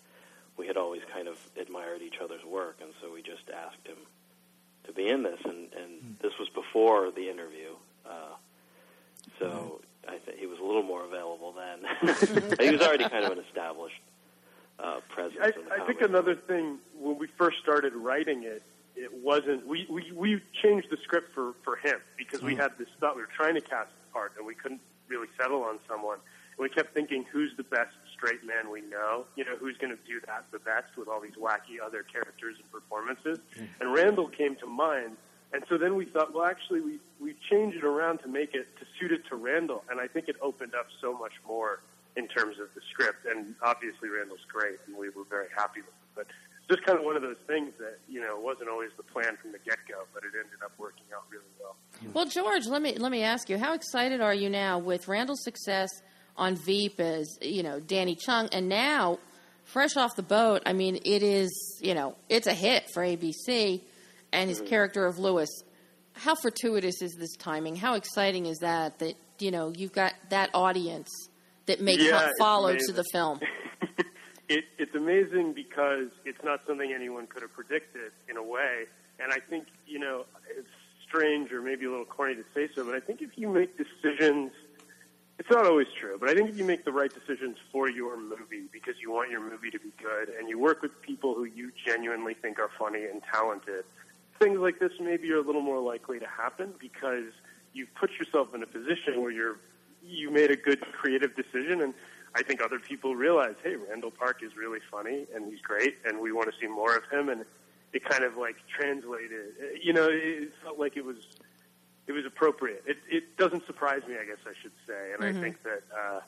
[0.57, 3.97] we had always kind of admired each other's work, and so we just asked him
[4.85, 7.75] to be in this, and, and this was before the interview,
[8.09, 8.35] uh,
[9.39, 11.81] so I think he was a little more available then.
[12.61, 14.01] he was already kind of an established
[14.79, 15.41] uh, presence.
[15.43, 16.47] I, I think another book.
[16.47, 18.63] thing when we first started writing it,
[18.95, 19.67] it wasn't.
[19.67, 23.23] We we, we changed the script for for him because we had this thought we
[23.23, 26.19] were trying to cast the part and we couldn't really settle on someone.
[26.57, 29.27] And we kept thinking, who's the best straight man we know?
[29.37, 32.57] You know, who's going to do that the best with all these wacky other characters
[32.59, 33.39] and performances?
[33.57, 33.65] Hmm.
[33.81, 35.17] And Randall came to mind.
[35.53, 38.67] And so then we thought, well, actually, we we changed it around to make it
[38.79, 41.81] to suit it to Randall, and I think it opened up so much more
[42.17, 43.27] in terms of the script.
[43.27, 46.11] And obviously, Randall's great, and we were very happy with it.
[46.17, 46.27] But
[46.69, 49.53] just kind of one of those things that you know wasn't always the plan from
[49.53, 51.77] the get go, but it ended up working out really well.
[52.13, 55.45] Well, George, let me let me ask you, how excited are you now with Randall's
[55.45, 55.91] success
[56.37, 59.19] on Veep as you know Danny Chung, and now
[59.65, 60.63] fresh off the boat?
[60.67, 63.81] I mean, it is you know it's a hit for ABC,
[64.33, 64.69] and his mm-hmm.
[64.69, 65.51] character of Lewis.
[66.15, 67.77] How fortuitous is this timing?
[67.77, 68.99] How exciting is that?
[69.01, 71.11] That you know you've got that audience
[71.67, 73.41] that may Yeah, follow to the film.
[74.49, 78.85] it, it's amazing because it's not something anyone could have predicted in a way.
[79.19, 80.25] And I think, you know,
[80.57, 80.69] it's
[81.07, 83.77] strange or maybe a little corny to say so, but I think if you make
[83.77, 84.53] decisions,
[85.39, 88.19] it's not always true, but I think if you make the right decisions for your
[88.19, 91.45] movie because you want your movie to be good and you work with people who
[91.45, 93.85] you genuinely think are funny and talented,
[94.39, 97.33] things like this maybe are a little more likely to happen because
[97.75, 99.59] you've put yourself in a position where you're
[100.03, 101.93] you made a good creative decision and
[102.35, 106.21] I think other people realize, hey, Randall Park is really funny and he's great and
[106.21, 107.45] we want to see more of him and
[107.93, 111.17] it kind of like translated you know, it felt like it was
[112.07, 112.83] it was appropriate.
[112.87, 115.13] It it doesn't surprise me, I guess I should say.
[115.13, 115.39] And Mhm.
[115.39, 116.21] I think that uh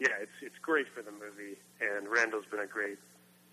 [0.00, 2.98] yeah, it's it's great for the movie and Randall's been a great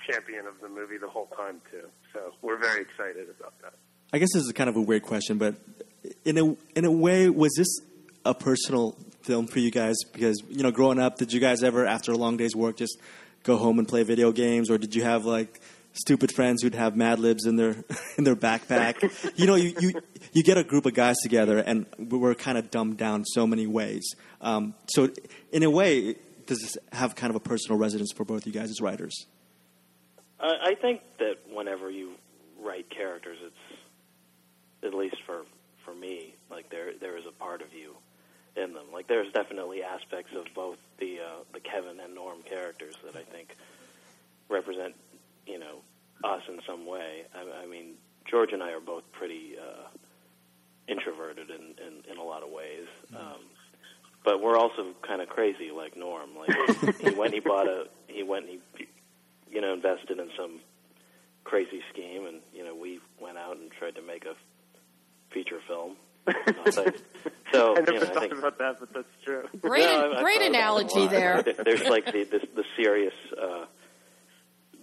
[0.10, 1.88] champion of the movie the whole time too.
[2.14, 3.74] So we're very excited about that.
[4.14, 5.56] I guess this is kind of a weird question, but
[6.24, 7.80] in a in a way, was this
[8.24, 9.96] a personal film for you guys?
[10.14, 12.98] Because you know, growing up, did you guys ever, after a long day's work, just
[13.44, 15.60] go home and play video games, or did you have like
[15.96, 17.76] stupid friends who'd have Mad Libs in their
[18.18, 19.02] in their backpack?
[19.38, 19.94] you know, you, you
[20.34, 23.68] you get a group of guys together, and we're kind of dumbed down so many
[23.68, 24.16] ways.
[24.42, 25.10] Um, so,
[25.52, 26.16] in a way,
[26.46, 29.26] does this have kind of a personal resonance for both you guys as writers?
[30.40, 32.12] I, I think that whenever you
[32.62, 33.80] write characters, it's
[34.84, 35.44] at least for
[35.84, 37.96] for me, like there there is a part of you
[38.56, 38.86] in them.
[38.94, 43.24] Like there's definitely aspects of both the uh, the Kevin and Norm characters that I
[43.24, 43.56] think
[44.50, 44.96] represent
[45.48, 45.80] you know
[46.24, 47.24] us in some way.
[47.36, 47.96] I, I mean,
[48.30, 49.88] George and I are both pretty uh,
[50.88, 52.88] introverted in, in in a lot of ways.
[53.16, 53.40] Um,
[54.24, 56.30] but we're also kind of crazy, like Norm.
[56.38, 58.60] Like he went, he bought a, he went, he,
[59.52, 60.60] you know, invested in some
[61.44, 64.34] crazy scheme, and you know, we went out and tried to make a
[65.32, 65.96] feature film.
[67.54, 69.44] So I you never know, I think about that, but that's true.
[69.62, 71.42] Great, No, I- I great thought about it a analogy there.
[71.44, 73.66] There- There's like the the, the serious, uh,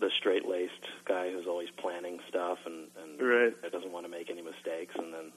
[0.03, 3.63] the straight laced guy who's always planning stuff and and Right.
[3.63, 5.33] that doesn't want to make any mistakes, and then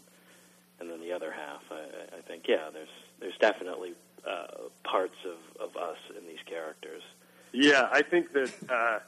[0.80, 1.62] and then the other half.
[1.72, 2.90] I, I- think yeah, there's
[3.22, 3.94] there's definitely
[4.28, 5.38] uh, parts of
[5.70, 7.04] of us in these characters.
[7.54, 9.00] Yeah, I think that uh,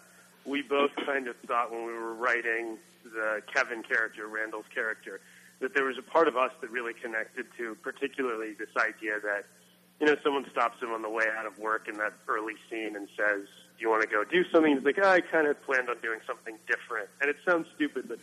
[0.45, 5.19] we both kind of thought when we were writing the Kevin character, Randall's character,
[5.59, 9.45] that there was a part of us that really connected to, particularly this idea that,
[9.99, 12.95] you know, someone stops him on the way out of work in that early scene
[12.95, 15.89] and says, "Do you want to go do something?" He's like, "I kind of planned
[15.89, 18.19] on doing something different," and it sounds stupid, but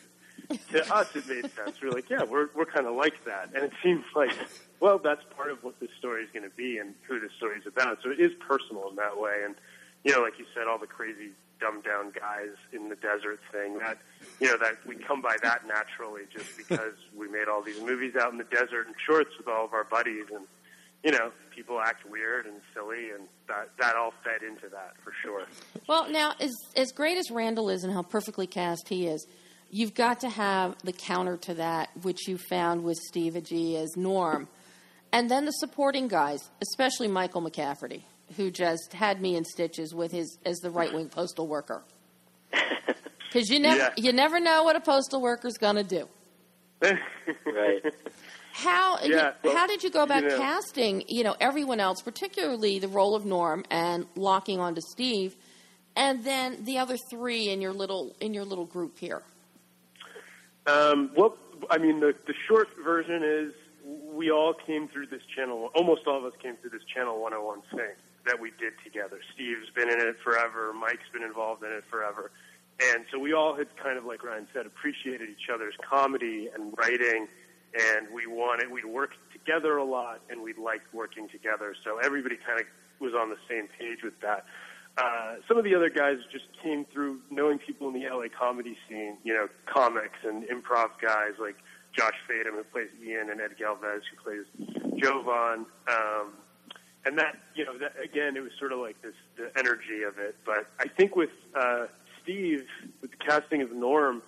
[0.72, 1.80] to us it made sense.
[1.80, 4.32] We're like, "Yeah, we're we're kind of like that," and it seems like,
[4.80, 7.58] well, that's part of what this story is going to be and who this story
[7.58, 7.98] is about.
[8.02, 9.54] So it is personal in that way, and
[10.04, 11.30] you know, like you said, all the crazy
[11.60, 13.78] dumbed down guys in the desert thing.
[13.78, 13.98] That
[14.40, 18.14] you know, that we come by that naturally just because we made all these movies
[18.16, 20.46] out in the desert in shorts with all of our buddies, and
[21.04, 25.12] you know, people act weird and silly, and that that all fed into that for
[25.22, 25.44] sure.
[25.88, 29.26] Well, now, as as great as Randall is and how perfectly cast he is,
[29.70, 33.96] you've got to have the counter to that, which you found with Steve Agee as
[33.96, 34.48] Norm,
[35.12, 38.02] and then the supporting guys, especially Michael McCafferty,
[38.36, 41.82] who just had me in stitches with his as the right wing postal worker.
[43.32, 43.90] Because you never Yeah.
[43.96, 46.08] you never know what a postal worker's going to do.
[47.46, 47.82] Right.
[48.52, 51.04] How Yeah, well, how did you go about you know- casting?
[51.08, 55.34] You know everyone else, particularly the role of Norm and locking onto Steve,
[55.96, 59.22] and then the other three in your little in your little group here.
[60.66, 61.36] Um, well,
[61.70, 63.52] I mean, the, the short version is
[63.84, 67.62] we all came through this channel, almost all of us came through this Channel 101
[67.70, 67.94] thing
[68.26, 69.20] that we did together.
[69.34, 72.30] Steve's been in it forever, Mike's been involved in it forever.
[72.80, 76.74] And so we all had kind of, like Ryan said, appreciated each other's comedy and
[76.76, 77.28] writing,
[77.74, 81.74] and we wanted, we'd worked together a lot, and we liked working together.
[81.84, 82.66] So everybody kind of
[83.00, 84.44] was on the same page with that.
[84.96, 88.76] Uh, some of the other guys just came through knowing people in the LA comedy
[88.88, 91.56] scene, you know, comics and improv guys like
[91.96, 94.44] Josh Fadem, who plays Ian, and Ed Galvez, who plays
[94.96, 95.66] Jovan.
[95.88, 96.32] Um,
[97.06, 100.18] and that, you know, that, again, it was sort of like this, the energy of
[100.18, 100.36] it.
[100.46, 101.86] But I think with uh,
[102.24, 102.64] Steve,
[103.00, 104.22] with the casting of Norm,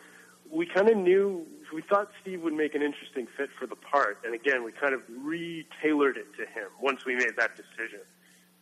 [0.51, 4.19] we kind of knew, we thought Steve would make an interesting fit for the part.
[4.25, 8.01] And again, we kind of re-tailored it to him once we made that decision.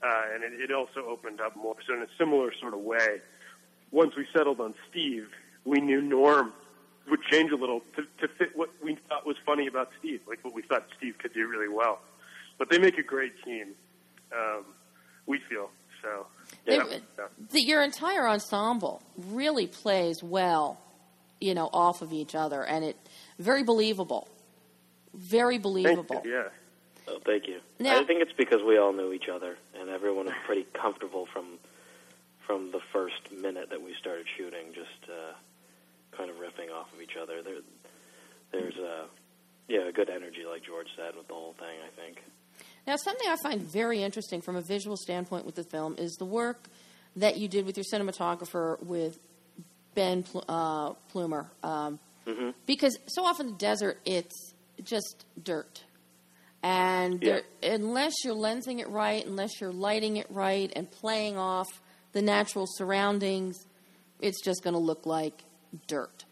[0.02, 1.74] Uh, and it, it also opened up more.
[1.86, 3.20] So in a similar sort of way,
[3.90, 5.28] once we settled on Steve,
[5.64, 6.52] we knew Norm
[7.10, 10.42] would change a little to, to fit what we thought was funny about Steve, like
[10.42, 11.98] what we thought Steve could do really well.
[12.58, 13.74] But they make a great team.
[14.32, 14.64] Um,
[15.26, 15.70] we feel
[16.04, 16.26] so.
[16.64, 16.84] They- Yeah.
[17.18, 17.24] Yeah.
[17.50, 20.78] the, your entire ensemble really plays well,
[21.40, 22.96] you know, off of each other, and it
[23.38, 24.28] very believable,
[25.14, 26.22] very Thank believable.
[26.24, 26.32] you.
[26.32, 26.48] Yeah.
[27.08, 27.60] Oh, thank you.
[27.78, 31.26] Now- I think it's because we all knew each other, and everyone was pretty comfortable
[31.32, 31.58] from
[32.46, 35.32] from the first minute that we started shooting, just uh,
[36.14, 37.40] kind of riffing off of each other.
[37.42, 37.62] There,
[38.52, 39.06] there's uh,
[39.66, 41.78] yeah, a good energy, like George said, with the whole thing.
[41.82, 42.22] I think.
[42.86, 46.26] Now, something I find very interesting from a visual standpoint with the film is the
[46.26, 46.68] work
[47.16, 49.18] that you did with your cinematographer with
[49.94, 51.50] Ben Pl- uh, Plumer.
[51.62, 55.84] Um, hmm because so often in the desert it's just dirt.
[56.62, 61.66] And there, unless you're lensing it right unless you're lighting it right and playing off
[62.12, 63.66] the natural surroundings
[64.20, 65.44] it's just going to look like
[65.86, 66.24] dirt.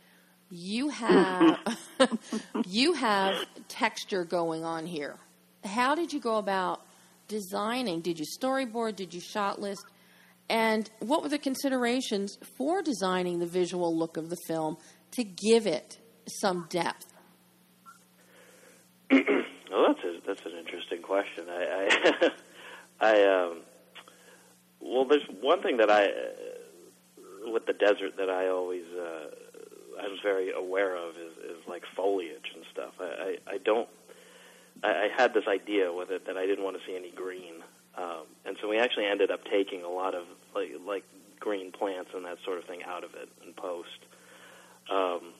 [0.50, 1.59] You have
[2.66, 3.36] you have
[3.68, 5.16] texture going on here
[5.64, 6.84] how did you go about
[7.28, 9.84] designing did you storyboard did you shot list
[10.48, 14.76] and what were the considerations for designing the visual look of the film
[15.12, 17.12] to give it some depth?
[19.72, 21.46] Well, that's a, that's an interesting question.
[21.48, 22.30] I, I,
[23.00, 23.62] I um,
[24.82, 29.30] well, there's one thing that I, uh, with the desert, that I always, uh,
[29.98, 32.92] I was very aware of is, is like foliage and stuff.
[33.00, 33.88] I, I, I don't,
[34.83, 37.62] I, I had this idea with it that I didn't want to see any green,
[37.97, 40.24] um, and so we actually ended up taking a lot of
[40.55, 41.05] like like
[41.41, 43.89] green plants and that sort of thing out of it in post.
[44.91, 45.35] Um,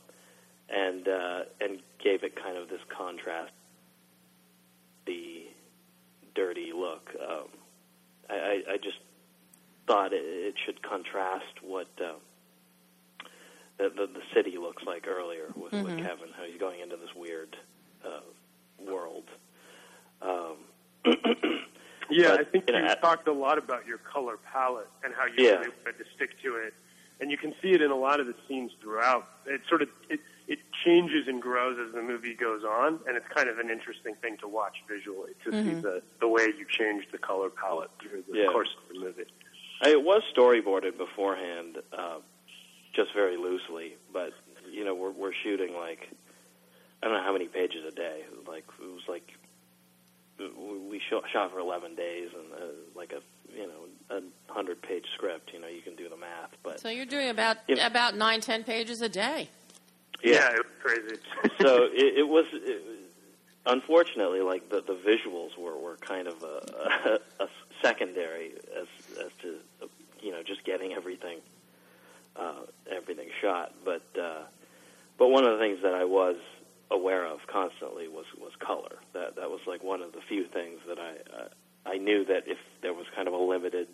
[0.69, 3.53] and uh, and gave it kind of this contrast
[5.07, 5.47] the
[6.35, 7.11] dirty look.
[7.21, 7.49] Um,
[8.31, 8.99] I, I, I just
[9.87, 12.17] thought it, it should contrast what um,
[13.79, 17.15] the, the the city looks like earlier with, with Kevin, how he's going into this
[17.17, 17.57] weird
[18.05, 18.21] uh,
[18.87, 19.25] world.
[20.21, 20.57] Um,
[22.11, 24.89] Yeah, But, I think you you know, I- talked a lot about your color palette
[25.03, 25.51] and how you Yeah.
[25.61, 26.75] really wanted to stick to it,
[27.21, 29.27] and you can see it in a lot of the scenes throughout.
[29.47, 33.27] It sort of it it changes and grows as the movie goes on, and it's
[33.29, 37.07] kind of an interesting thing to watch visually to see the the way you change
[37.13, 38.47] the color palette through the Yeah.
[38.47, 39.25] course of the movie.
[39.81, 42.19] I, it was storyboarded beforehand, uh,
[42.93, 43.97] just very loosely.
[44.13, 44.33] But
[44.71, 46.11] you know, we're we're shooting like
[47.03, 48.23] I don't know how many pages a day.
[48.47, 49.29] Like it was like
[50.39, 53.21] we we shot, shot for eleven days and uh, like a
[53.57, 55.51] you know a hundred page script.
[55.53, 56.51] You know, you can do the math.
[56.63, 57.87] But So you're doing about Yeah.
[57.87, 59.49] about nine, ten pages a day.
[60.23, 61.21] Yeah, it was crazy.
[61.61, 62.45] so it, it was.
[62.53, 62.83] It,
[63.67, 67.49] unfortunately, like the the visuals were were kind of a, a, a
[67.83, 68.87] secondary as
[69.19, 69.57] as to
[70.21, 71.39] you know just getting everything
[72.37, 73.73] uh, everything shot.
[73.85, 74.43] But uh,
[75.19, 76.37] but one of the things that I was
[76.93, 78.97] aware of constantly was was color.
[79.15, 81.49] That that was like one of the few things that I uh,
[81.87, 83.89] I knew that if there was kind of a limited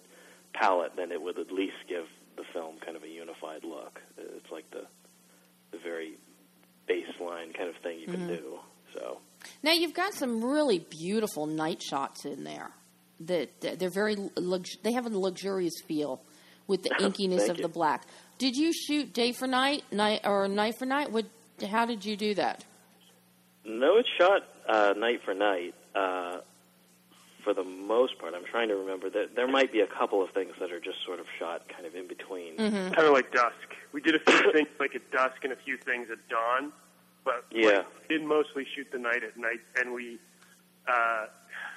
[0.53, 2.05] palette, then it would at least give
[2.37, 4.01] the film kind of a unified look.
[4.19, 4.85] It's like the
[5.73, 6.15] the very
[6.89, 8.59] baseline kind of thing you can do.
[8.95, 9.19] So
[9.63, 12.71] Now you've got some really beautiful night shots in there.
[13.21, 16.23] That that they're very lux- they have a luxurious feel
[16.67, 17.63] with the inkiness of you.
[17.63, 18.07] the black.
[18.39, 21.11] Did you shoot day for night, night or night for night?
[21.11, 21.27] What?
[21.69, 22.65] How did you do that?
[23.69, 25.75] No, it's shot uh, night for night.
[25.95, 26.39] Uh,
[27.45, 30.31] for the most part, I'm trying to remember that there might be a couple of
[30.31, 32.57] things that are just sort of shot kind of in between.
[32.57, 33.55] kind of like dusk.
[33.93, 36.73] We did a few things like at dusk and a few things at dawn,
[37.25, 37.69] but Yeah.
[37.79, 39.61] like, did mostly shoot the night at night.
[39.77, 40.19] And we,
[40.89, 41.27] uh,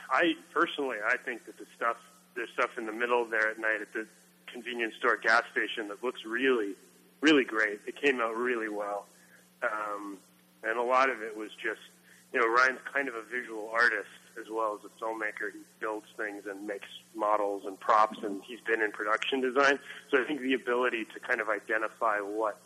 [0.10, 1.98] I personally, I think that the stuff,
[2.36, 4.08] there's stuff in the middle there at night at the
[4.52, 6.74] convenience store gas station that looks really,
[7.22, 7.80] really great.
[7.88, 9.06] It came out really well,
[9.64, 10.18] um,
[10.64, 11.82] and a lot of it was just,
[12.34, 14.10] you know, Ryan's kind of a visual artist
[14.40, 15.52] as well as a filmmaker.
[15.52, 19.80] He builds things and makes models and props, and he's been in production design.
[20.10, 22.60] So I think the ability to kind of identify what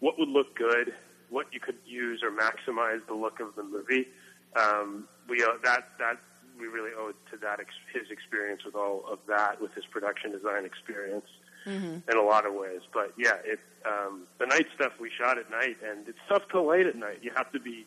[0.00, 0.92] what would look good,
[1.30, 4.08] what you could use or maximize the look of the movie,
[4.56, 6.18] um, we owe, that that
[6.58, 9.84] we really owe it to that ex- his experience with all of that, with his
[9.86, 11.26] production design experience
[11.66, 12.80] in a lot of ways.
[12.92, 16.60] But yeah, it um, the night stuff we shot at night, and it's tough to
[16.60, 17.18] light at night.
[17.22, 17.86] You have to be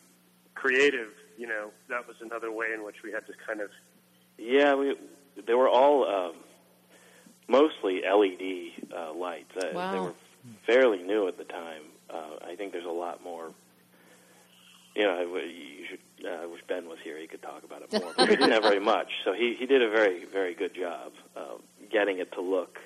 [0.54, 1.10] creative.
[1.36, 3.70] You know, that was another way in which we had to kind of
[4.38, 4.96] Yeah, we
[5.46, 6.34] they were all um,
[7.48, 9.52] mostly LED uh, lights.
[9.56, 10.04] Uh, They Wow.
[10.06, 10.14] were
[10.66, 11.82] fairly new at the time.
[12.10, 13.50] Uh, I think there's a lot more.
[14.94, 16.00] You know, I w- you should.
[16.26, 18.12] Uh, I wish Ben was here; he could talk about it more.
[18.16, 21.12] But we didn't have very much, so he he did a very very good job
[21.36, 21.58] uh,
[21.90, 22.78] getting it to look,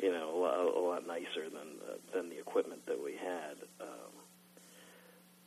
[0.00, 3.56] you know, a, lot- a lot nicer than uh, than the equipment that we had.
[3.80, 3.88] Um,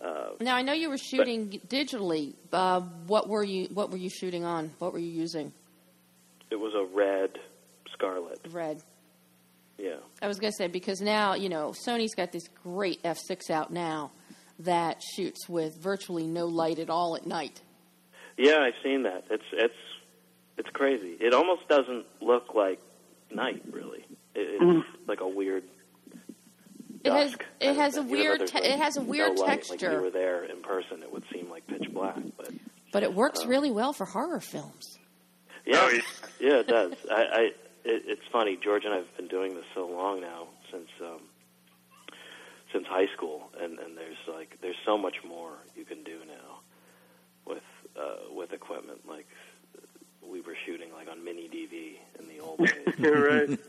[0.03, 2.33] uh, Now I know you were shooting digitally.
[2.51, 4.71] Uh, what were you What were you shooting on?
[4.79, 5.53] What were you using?
[6.49, 7.31] it was a red
[7.93, 8.39] Scarlet.
[8.51, 8.81] Red.
[9.77, 9.97] Yeah.
[10.21, 13.71] I was going to say because now you know Sony's got this great F6 out
[13.71, 14.11] now
[14.59, 17.61] that shoots with virtually no light at all at night.
[18.37, 19.25] Yeah, I've seen that.
[19.29, 19.73] It's it's
[20.57, 21.17] it's crazy.
[21.19, 22.79] It almost doesn't look like
[23.31, 24.05] night, really.
[24.37, 25.63] It, it's like a weird.
[27.03, 28.09] It has it has a thing.
[28.11, 29.69] Even though weird te- like, it has a weird no light.
[29.69, 32.17] Like if you were there in person, it would seem like pitch black.
[32.37, 32.51] But
[32.91, 33.47] but it works Oh.
[33.47, 34.97] really well for horror films.
[35.65, 36.01] yeah, Oh, yeah.
[36.39, 36.93] yeah, it does.
[37.11, 37.39] I, I
[37.85, 38.57] it, it's funny.
[38.61, 41.21] George and I have been doing this so long now since um,
[42.73, 46.59] since high school, and and there's like there's so much more you can do now
[47.45, 47.63] with
[47.97, 48.99] uh, with equipment.
[49.07, 49.27] Like
[50.29, 52.57] we were shooting like on mini DV in the old
[52.99, 52.99] days.
[52.99, 53.59] right.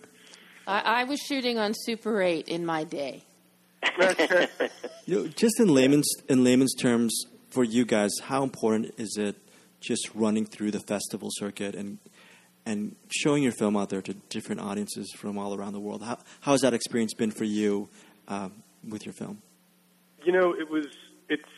[0.68, 3.24] I, I was shooting on Super 8 in my day.
[5.06, 9.36] You know, just in layman's in layman's terms, for you guys, how important is it
[9.80, 11.96] just running through the festival circuit and
[12.66, 16.02] and showing your film out there to different audiences from all around the world?
[16.02, 17.88] How how has that experience been for you
[18.28, 19.40] um, with your film?
[20.24, 20.86] you know, it was
[21.30, 21.48] it's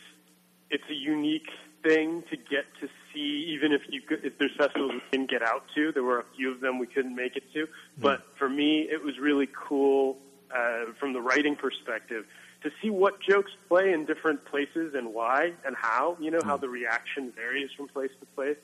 [0.69, 1.49] it's a unique
[1.83, 5.41] thing to get to see, even if you could, if there's festivals we didn't get
[5.41, 5.91] out to.
[5.91, 7.67] There were a few of them we couldn't make it to,
[7.97, 10.17] but for me, it was really cool
[10.55, 12.25] uh, from the writing perspective
[12.63, 16.17] to see what jokes play in different places and why and how.
[16.19, 18.57] You know how the reaction varies from place to place.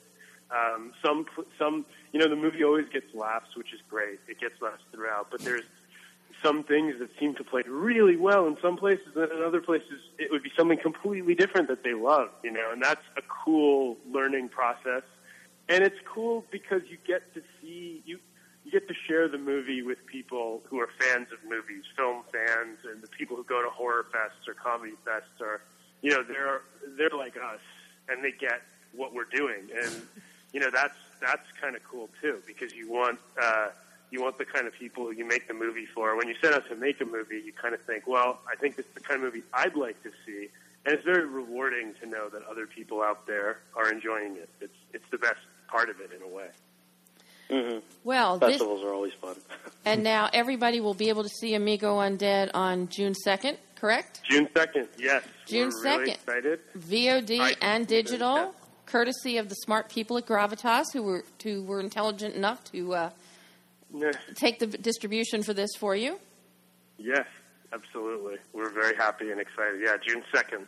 [0.50, 1.26] Um, some
[1.58, 4.20] some you know the movie always gets laughs, which is great.
[4.28, 5.64] It gets laughs throughout, but there's
[6.42, 10.00] some things that seem to play really well in some places, and in other places
[10.18, 13.96] it would be something completely different that they love, you know, and that's a cool
[14.12, 15.02] learning process.
[15.68, 18.18] And it's cool because you get to see you
[18.64, 22.78] you get to share the movie with people who are fans of movies, film fans,
[22.90, 25.62] and the people who go to horror fests or comedy fests are,
[26.02, 26.62] you know, they're
[26.96, 27.60] they're like us,
[28.08, 28.62] and they get
[28.94, 30.02] what we're doing, and
[30.52, 33.18] you know that's that's kind of cool too because you want.
[33.42, 33.68] uh
[34.10, 36.16] you want the kind of people you make the movie for.
[36.16, 38.78] When you set out to make a movie, you kind of think, well, I think
[38.78, 40.48] it's the kind of movie I'd like to see,
[40.86, 44.48] and it's very rewarding to know that other people out there are enjoying it.
[44.60, 46.48] It's it's the best part of it in a way.
[47.50, 49.36] hmm Well, this Festivals are always fun.
[49.84, 54.20] and now everybody will be able to see Amigo Undead on June 2nd, correct?
[54.28, 56.14] June second, yes, June we're really 2nd.
[56.14, 56.60] excited.
[56.78, 58.50] VOD I- and digital, yeah.
[58.86, 62.96] courtesy of the smart people at Gravitas who were who were intelligent enough to uh,
[62.96, 63.10] Yeah.
[64.34, 66.18] Take the distribution for this for you.
[66.98, 67.26] Yes,
[67.72, 68.36] absolutely.
[68.52, 69.80] We're very happy and excited.
[69.82, 70.66] Yeah, June second.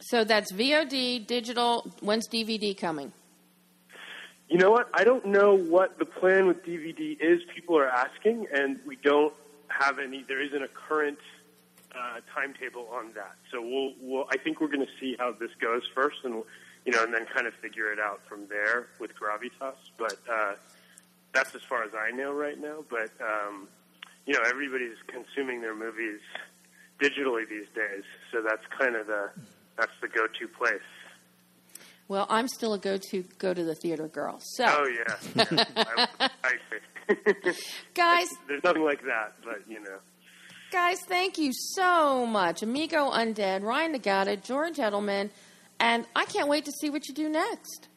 [0.00, 1.90] So that's VOD, digital.
[2.00, 3.12] When's DVD coming?
[4.48, 4.88] You know what?
[4.94, 7.40] I don't know what the plan with DVD is.
[7.54, 9.32] People are asking, and we don't
[9.68, 10.24] have any.
[10.26, 11.18] There isn't a current
[11.94, 13.36] uh, timetable on that.
[13.52, 14.24] So we'll, we'll.
[14.30, 16.42] I think we're going to see how this goes first, and
[16.84, 19.76] you know, and then kind of figure it out from there with Gravitas.
[19.96, 20.54] But uh,
[21.32, 22.84] that's as far as I know right now.
[22.88, 23.68] But um,
[24.26, 26.20] you know, everybody's consuming their movies
[27.00, 29.30] digitally these days, so that's kind of the
[29.76, 30.80] that's the go-to place.
[32.08, 34.40] Well, I'm still a go-to go to the theater girl.
[34.40, 36.06] So, Oh yeah, yeah.
[36.44, 36.54] I,
[37.94, 39.98] guys, There's nothing like that, but you know.
[40.72, 45.30] guys, thank you so much, Amigo Undead, Ryan Nagata, George Edelman,
[45.78, 47.88] and I can't wait to see what you do next.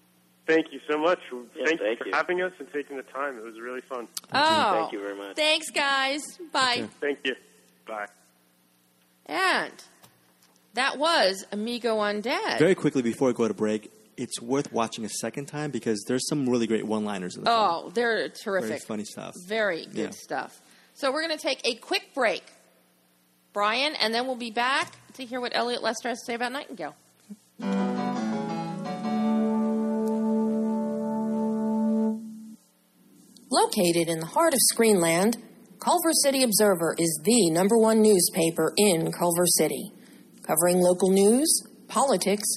[0.45, 1.19] Thank you so much.
[1.31, 2.13] Yeah, thank, thank you for you.
[2.13, 3.37] having us and taking the time.
[3.37, 4.07] It was really fun.
[4.33, 5.35] Oh, Thank you very much.
[5.37, 6.21] Thanks, guys.
[6.51, 6.89] Bye.
[6.99, 7.35] Thank you.
[7.87, 8.07] Bye.
[9.25, 9.71] And
[10.73, 12.59] that was Amigo Undead.
[12.59, 16.27] Very quickly before we go to break, it's worth watching a second time because there's
[16.27, 17.59] some really great one-liners in the film.
[17.85, 18.43] oh, they're terrific.
[18.45, 18.87] Very terrific.
[18.87, 19.33] funny stuff.
[19.47, 20.09] Very good Yeah.
[20.11, 20.61] stuff.
[20.93, 22.43] So we're going to take a quick break,
[23.53, 26.51] Brian, and then we'll be back to hear what Elliot Lester has to say about
[26.51, 26.95] Nightingale.
[33.53, 35.35] Located in the heart of Screenland,
[35.79, 39.91] Culver City Observer is the number one newspaper in Culver City,
[40.41, 42.47] covering local news, politics,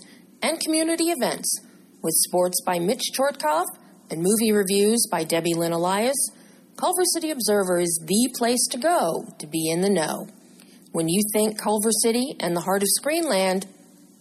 [0.40, 1.61] and community events,
[2.03, 3.66] with sports by Mitch Chortkoff
[4.11, 6.16] and movie reviews by Debbie Lynn Elias.
[6.78, 10.28] Culver City Observer is the place to go to be in the know.
[10.92, 13.66] When you think Culver City and the heart of Screenland,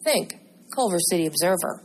[0.04, 0.34] think
[0.76, 1.82] Culver City Observer.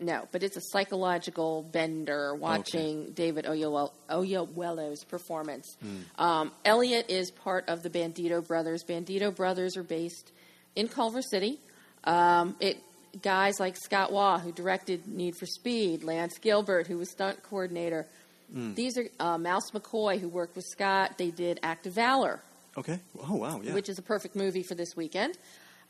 [0.00, 5.76] no, but it's a psychological bender watching David Oyewell- Oyelowo's performance.
[6.18, 8.84] Um, Elliot is part of the Bandito Brothers.
[8.84, 10.32] Bandito Brothers are based
[10.74, 11.58] in Culver City.
[12.04, 12.78] Um, it
[13.22, 18.06] guys like Scott Waugh, who directed Need for Speed, Lance Gilbert, who was stunt coordinator.
[18.52, 21.18] These are uh, Mouse McCoy, who worked with Scott.
[21.18, 22.40] They did Act of Valor,
[22.78, 23.00] okay.
[23.28, 23.60] Oh, wow.
[23.60, 23.74] Yeah.
[23.74, 25.36] which is a perfect movie for this weekend.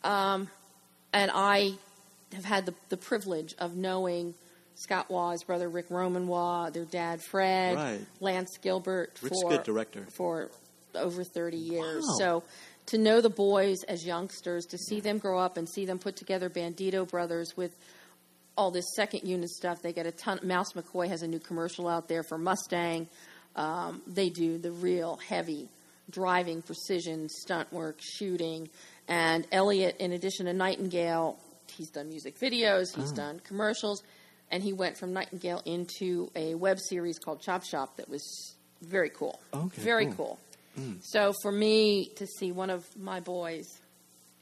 [0.03, 0.49] Um,
[1.13, 1.73] and I
[2.35, 4.35] have had the, the privilege of knowing
[4.75, 8.01] Scott Waugh, his brother Rick Roman Waugh, their dad Fred, Right.
[8.21, 10.07] Lance Gilbert Rick's for good director.
[10.17, 10.51] for
[10.95, 12.05] over thirty years.
[12.07, 12.17] Wow.
[12.19, 12.45] So
[12.87, 16.17] to know the boys as youngsters, to see them grow up and see them put
[16.17, 17.77] together Bandito Brothers with
[18.57, 19.83] all this second unit stuff.
[19.83, 20.41] They get a ton.
[20.43, 23.09] Mouse McCoy has a new commercial out there for Mustang.
[23.55, 25.69] Um, they do the real heavy
[26.11, 28.69] driving, precision, stunt work, shooting.
[29.09, 31.39] And Elliot, in addition to Nightingale,
[31.71, 33.17] he's done music videos, he's ah.
[33.17, 34.03] done commercials,
[34.51, 39.11] and he went from Nightingale into a web series called Chop Shop that was very
[39.11, 39.41] cool.
[39.55, 40.15] Okay, very cool.
[40.15, 40.39] cool.
[40.79, 40.99] Mm.
[41.03, 43.67] So for me to see one of my boys,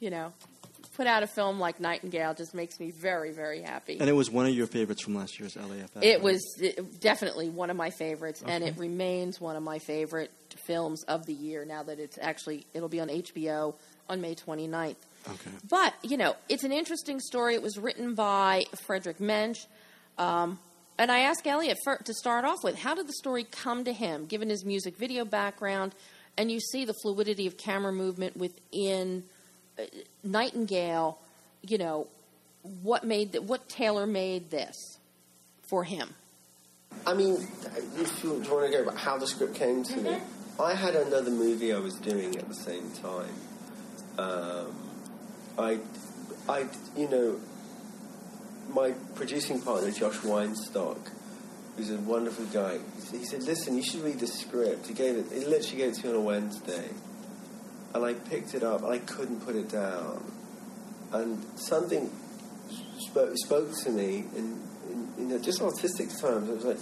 [0.01, 0.33] you know,
[0.97, 3.99] put out a film like Nightingale just makes me very, very happy.
[4.01, 6.03] And it was one of your favorites from last year's LAFF.
[6.03, 6.23] It right?
[6.23, 10.31] was it, definitely one of my favorites, and it remains one of my favorite
[10.67, 11.65] films of the year.
[11.65, 13.75] Now that it's actually it'll be on HBO
[14.09, 14.97] on May 29th.
[15.29, 15.51] Okay.
[15.69, 17.55] But you know, it's an interesting story.
[17.55, 19.65] It was written by Frederick Mensch,
[20.19, 20.59] um,
[20.99, 23.93] and I asked Elliot for, to start off with, how did the story come to
[23.93, 25.95] him, given his music video background,
[26.37, 29.25] and you see the fluidity of camera movement within
[29.79, 29.83] uh,
[30.23, 31.19] Nightingale.
[31.63, 32.07] You know,
[32.83, 34.99] what made the, what tailor made this
[35.69, 36.15] for him?
[37.07, 37.37] I mean,
[37.99, 40.19] if you want to go about how the script came to me,
[40.61, 43.35] I had another movie I was doing at the same time.
[44.17, 44.77] Um,
[45.59, 45.79] I,
[46.49, 47.41] I, you know,
[48.69, 50.99] my producing partner Josh Weinstock,
[51.77, 52.79] who's a wonderful guy,
[53.13, 55.27] he said, "Listen, you should read the script." He gave it.
[55.33, 56.89] He literally gave it to me on a Wednesday,
[57.95, 58.83] and I picked it up.
[58.83, 60.25] and I couldn't put it down,
[61.13, 62.11] and something
[62.99, 64.61] spoke, spoke to me in,
[65.19, 66.49] in, know, just artistic terms.
[66.49, 66.79] It was like,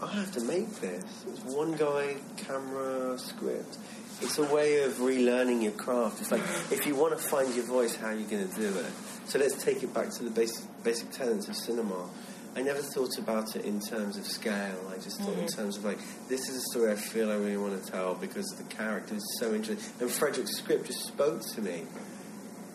[0.00, 1.24] I have to make this.
[1.28, 3.78] It's one guy, camera, script.
[4.22, 6.22] It's a way of relearning your craft.
[6.22, 6.40] It's like
[6.70, 8.92] if you want to find your voice, how are you going to do it?
[9.26, 12.08] So let's take it back to the basic, basic tenets of cinema.
[12.56, 14.90] I never thought about it in terms of scale.
[14.90, 15.60] I just thought in mm-hmm.
[15.60, 15.98] terms of like,
[16.28, 19.36] this is a story I feel I really want to tell because the character is
[19.38, 19.92] so interesting.
[20.00, 21.82] And Frederick's script just spoke to me.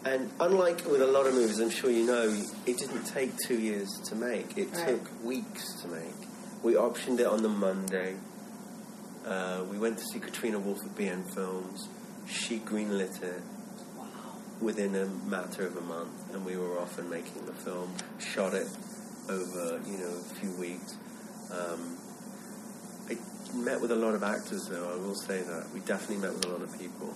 [0.06, 2.30] And unlike with a lot of movies, I'm sure you know,
[2.68, 4.56] it didn't take two years to make.
[4.58, 4.88] It Right.
[4.90, 6.28] took weeks to make.
[6.62, 8.16] We optioned it on the Monday.
[9.26, 11.88] Uh, we went to see Katrina Wolf at BN Films.
[12.28, 13.42] She greenlit it
[14.60, 17.94] within a matter of a month, and we were off and making the film.
[18.20, 18.68] Shot it
[19.30, 20.98] over, you know, a few weeks.
[21.52, 21.98] Um,
[23.10, 23.18] I
[23.56, 24.92] met with a lot of actors, though.
[24.92, 27.14] I will say that we definitely met with a lot of people.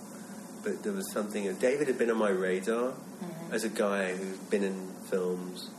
[0.62, 1.52] But there was something.
[1.56, 2.92] David had been on my radar
[3.50, 5.70] as a guy who'd been in films,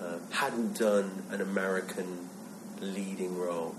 [0.00, 2.28] uh, hadn't done an American
[2.80, 3.74] leading role.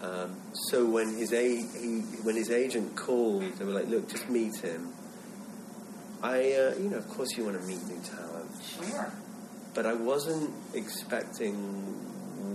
[0.00, 0.36] Um,
[0.70, 4.54] so when his a- he, when his agent called, they were like, "Look, just meet
[4.56, 4.92] him."
[6.22, 9.12] I, uh, you know, of course, you want to meet new talent, Sure.
[9.74, 11.54] but I wasn't expecting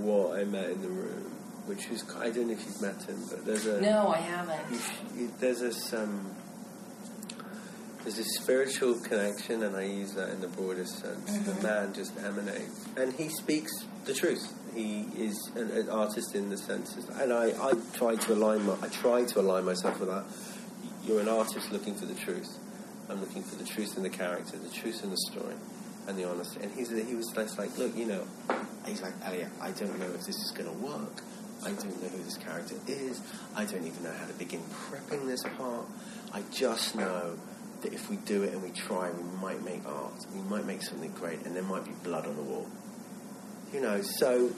[0.06, 1.32] what I met in the room,
[1.66, 4.72] which was I don't know if you've met him, but there's a No, I haven't.
[5.16, 6.32] you you- there's this um,
[8.04, 11.38] there's a spiritual connection, and I use that in the broadest sense.
[11.46, 13.72] The man just emanates, and he speaks
[14.06, 14.52] the truth.
[14.76, 18.76] He is an, an artist in the senses, and I, I try to align my,
[18.82, 20.26] I try to align myself with that.
[21.06, 22.58] You're an artist looking for the truth.
[23.10, 25.56] I'm looking for the truth in the character, the truth in the story,
[26.08, 26.62] and the honesty.
[26.64, 28.24] And he's, he was just like, look, you know,
[28.86, 31.22] he's like, Elliot, I don't know if this is going to work.
[31.64, 33.22] I don't know who this character is.
[33.56, 35.86] I don't even know how to begin prepping this part.
[36.34, 37.38] I just know
[37.82, 40.26] that if we do it and we try, we might make art.
[40.34, 42.68] We might make something great, and there might be blood on the wall.
[43.74, 44.52] You know, so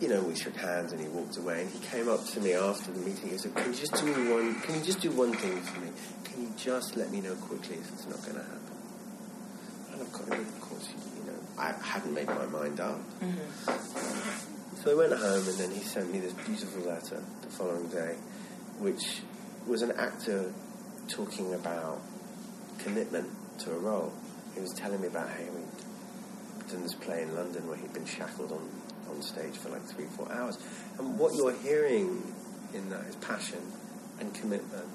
[0.00, 1.60] you know, we shook hands and he walked away.
[1.60, 3.28] And he came up to me after the meeting.
[3.28, 4.54] He said, "Can you just do me one?
[4.62, 5.90] Can you just do one thing for me?
[6.24, 8.76] Can you just let me know quickly if it's not going to happen?"
[9.92, 12.98] And I've of course, of course, you know, I hadn't made my mind up.
[13.20, 14.76] Mm-hmm.
[14.82, 18.16] So I went home, and then he sent me this beautiful letter the following day,
[18.78, 19.20] which
[19.66, 20.50] was an actor
[21.08, 22.00] talking about
[22.78, 24.14] commitment to a role.
[24.54, 25.59] He was telling me about how he'd
[26.78, 28.68] this play in London where he'd been shackled on,
[29.10, 30.58] on stage for like three, four hours.
[30.98, 32.22] And what you're hearing
[32.74, 33.60] in that is passion
[34.20, 34.86] and commitment,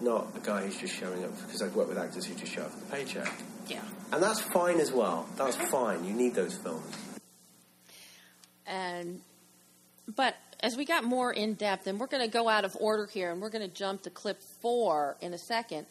[0.00, 2.62] not a guy who's just showing up because I've worked with actors who just show
[2.62, 3.32] up for the paycheck.
[3.68, 3.82] Yeah.
[4.12, 5.28] And that's fine as well.
[5.36, 6.04] That's fine.
[6.04, 6.96] You need those films.
[8.66, 9.20] And
[10.14, 13.06] but as we got more in depth, and we're going to go out of order
[13.06, 15.86] here, and we're going to jump to clip four in a second,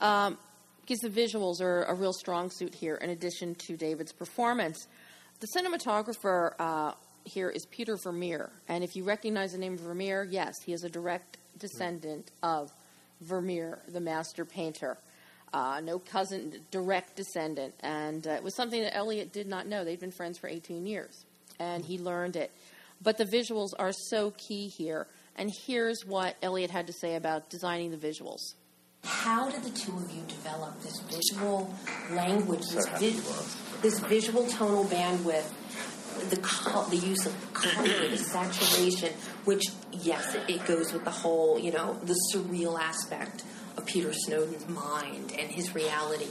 [0.00, 0.38] um,
[0.86, 2.94] because the visuals are a real strong suit here.
[2.94, 4.86] In addition to David's performance,
[5.40, 6.92] the cinematographer uh,
[7.24, 10.88] here is Peter Vermeer, and if you recognize the name Vermeer, yes, he is a
[10.88, 12.70] direct descendant of
[13.20, 14.96] Vermeer, the master painter.
[15.52, 17.72] Uh, no cousin, direct descendant.
[17.80, 19.84] And uh, it was something that Elliot did not know.
[19.84, 21.24] They'd been friends for 18 years,
[21.58, 22.50] and he learned it.
[23.02, 25.06] But the visuals are so key here.
[25.36, 28.54] And here's what Elliot had to say about designing the visuals.
[29.06, 31.72] How did the two of you develop this visual
[32.10, 35.48] language, this, happy vi- this visual tonal bandwidth,
[36.30, 39.12] the col- the use of color, the saturation,
[39.44, 43.44] which yes, it, it goes with the whole, you know, the surreal aspect
[43.76, 46.26] of Peter Snowden's mind and his reality.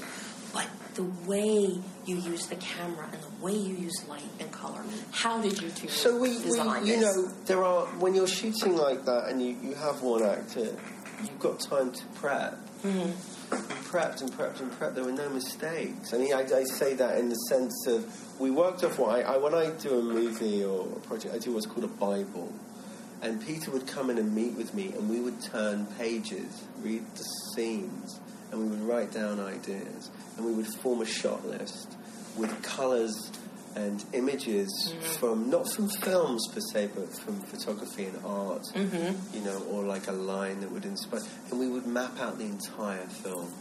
[0.54, 4.82] But the way you use the camera and the way you use light and color,
[5.12, 7.16] how did you two So we, design we you this?
[7.16, 10.76] know, there are when you're shooting like that and you, you have one actor,
[11.22, 12.58] you've got time to prep.
[12.84, 13.52] Mm-hmm.
[13.52, 14.96] We prepped and prepped and prepped.
[14.96, 16.14] There were no mistakes.
[16.14, 19.38] And I, I say that in the sense of we worked off what I, I
[19.38, 22.52] when I do a movie or a project, I do what's called a Bible.
[23.22, 27.04] And Peter would come in and meet with me, and we would turn pages, read
[27.16, 28.20] the scenes,
[28.52, 31.96] and we would write down ideas, and we would form a shot list
[32.38, 33.32] with colours
[33.76, 35.02] and images mm-hmm.
[35.20, 39.36] from not from films per se, but from photography and art, mm-hmm.
[39.36, 41.22] you know, or like a line that would inspire,
[41.52, 43.52] and we would map out the entire film.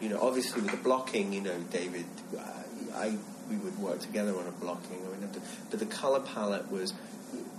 [0.00, 2.06] You know, obviously with the blocking, you know, David,
[2.38, 3.18] I, I
[3.50, 5.30] we would work together on a blocking, I mean,
[5.70, 6.92] but the color palette was,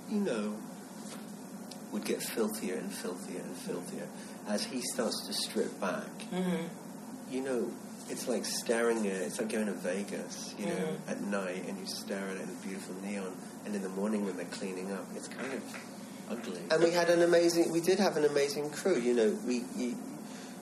[0.09, 0.55] you know,
[1.91, 4.07] would get filthier and filthier and filthier
[4.47, 6.07] as he starts to strip back.
[6.31, 6.67] Mm-hmm.
[7.31, 7.71] You know,
[8.09, 11.11] it's like staring at it's like going to Vegas, you know, mm.
[11.11, 13.35] at night and you stare at it in the beautiful neon,
[13.65, 15.63] and in the morning when they're cleaning up, it's kind of
[16.29, 16.61] ugly.
[16.71, 18.99] And we had an amazing, we did have an amazing crew.
[18.99, 19.63] You know, we.
[19.75, 19.97] You,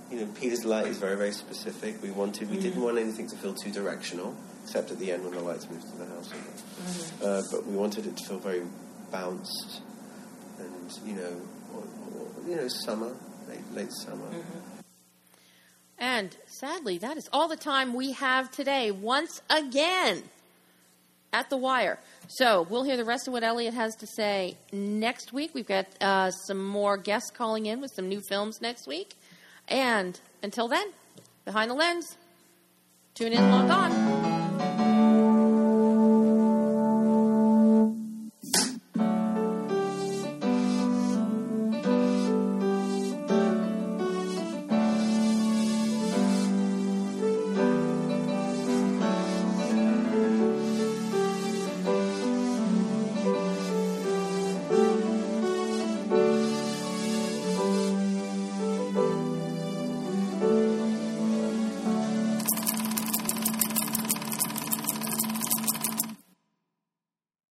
[0.10, 2.02] you know, Peter's light is very, very specific.
[2.02, 2.86] We wanted, we didn't mm.
[2.86, 5.98] want anything to feel too directional, except at the end when the lights moved to
[5.98, 6.30] the house.
[6.32, 7.26] Mm-hmm.
[7.26, 8.62] Uh, but we wanted it to feel very
[9.12, 9.82] bounced,
[10.60, 11.41] and you know,
[11.76, 11.84] or,
[12.16, 13.14] or, you know, summer,
[13.50, 14.28] late, late summer.
[14.28, 14.60] Mm-hmm.
[16.00, 20.24] And sadly, that is all the time we have today, once again,
[21.34, 22.00] at The Wire.
[22.28, 25.52] So we'll hear the rest of what Elliot has to say next week.
[25.54, 29.16] We've got uh, some more guests calling in with some new films next week.
[29.68, 30.88] And until then,
[31.45, 32.18] behind the lens,
[33.16, 34.07] tune in, log on.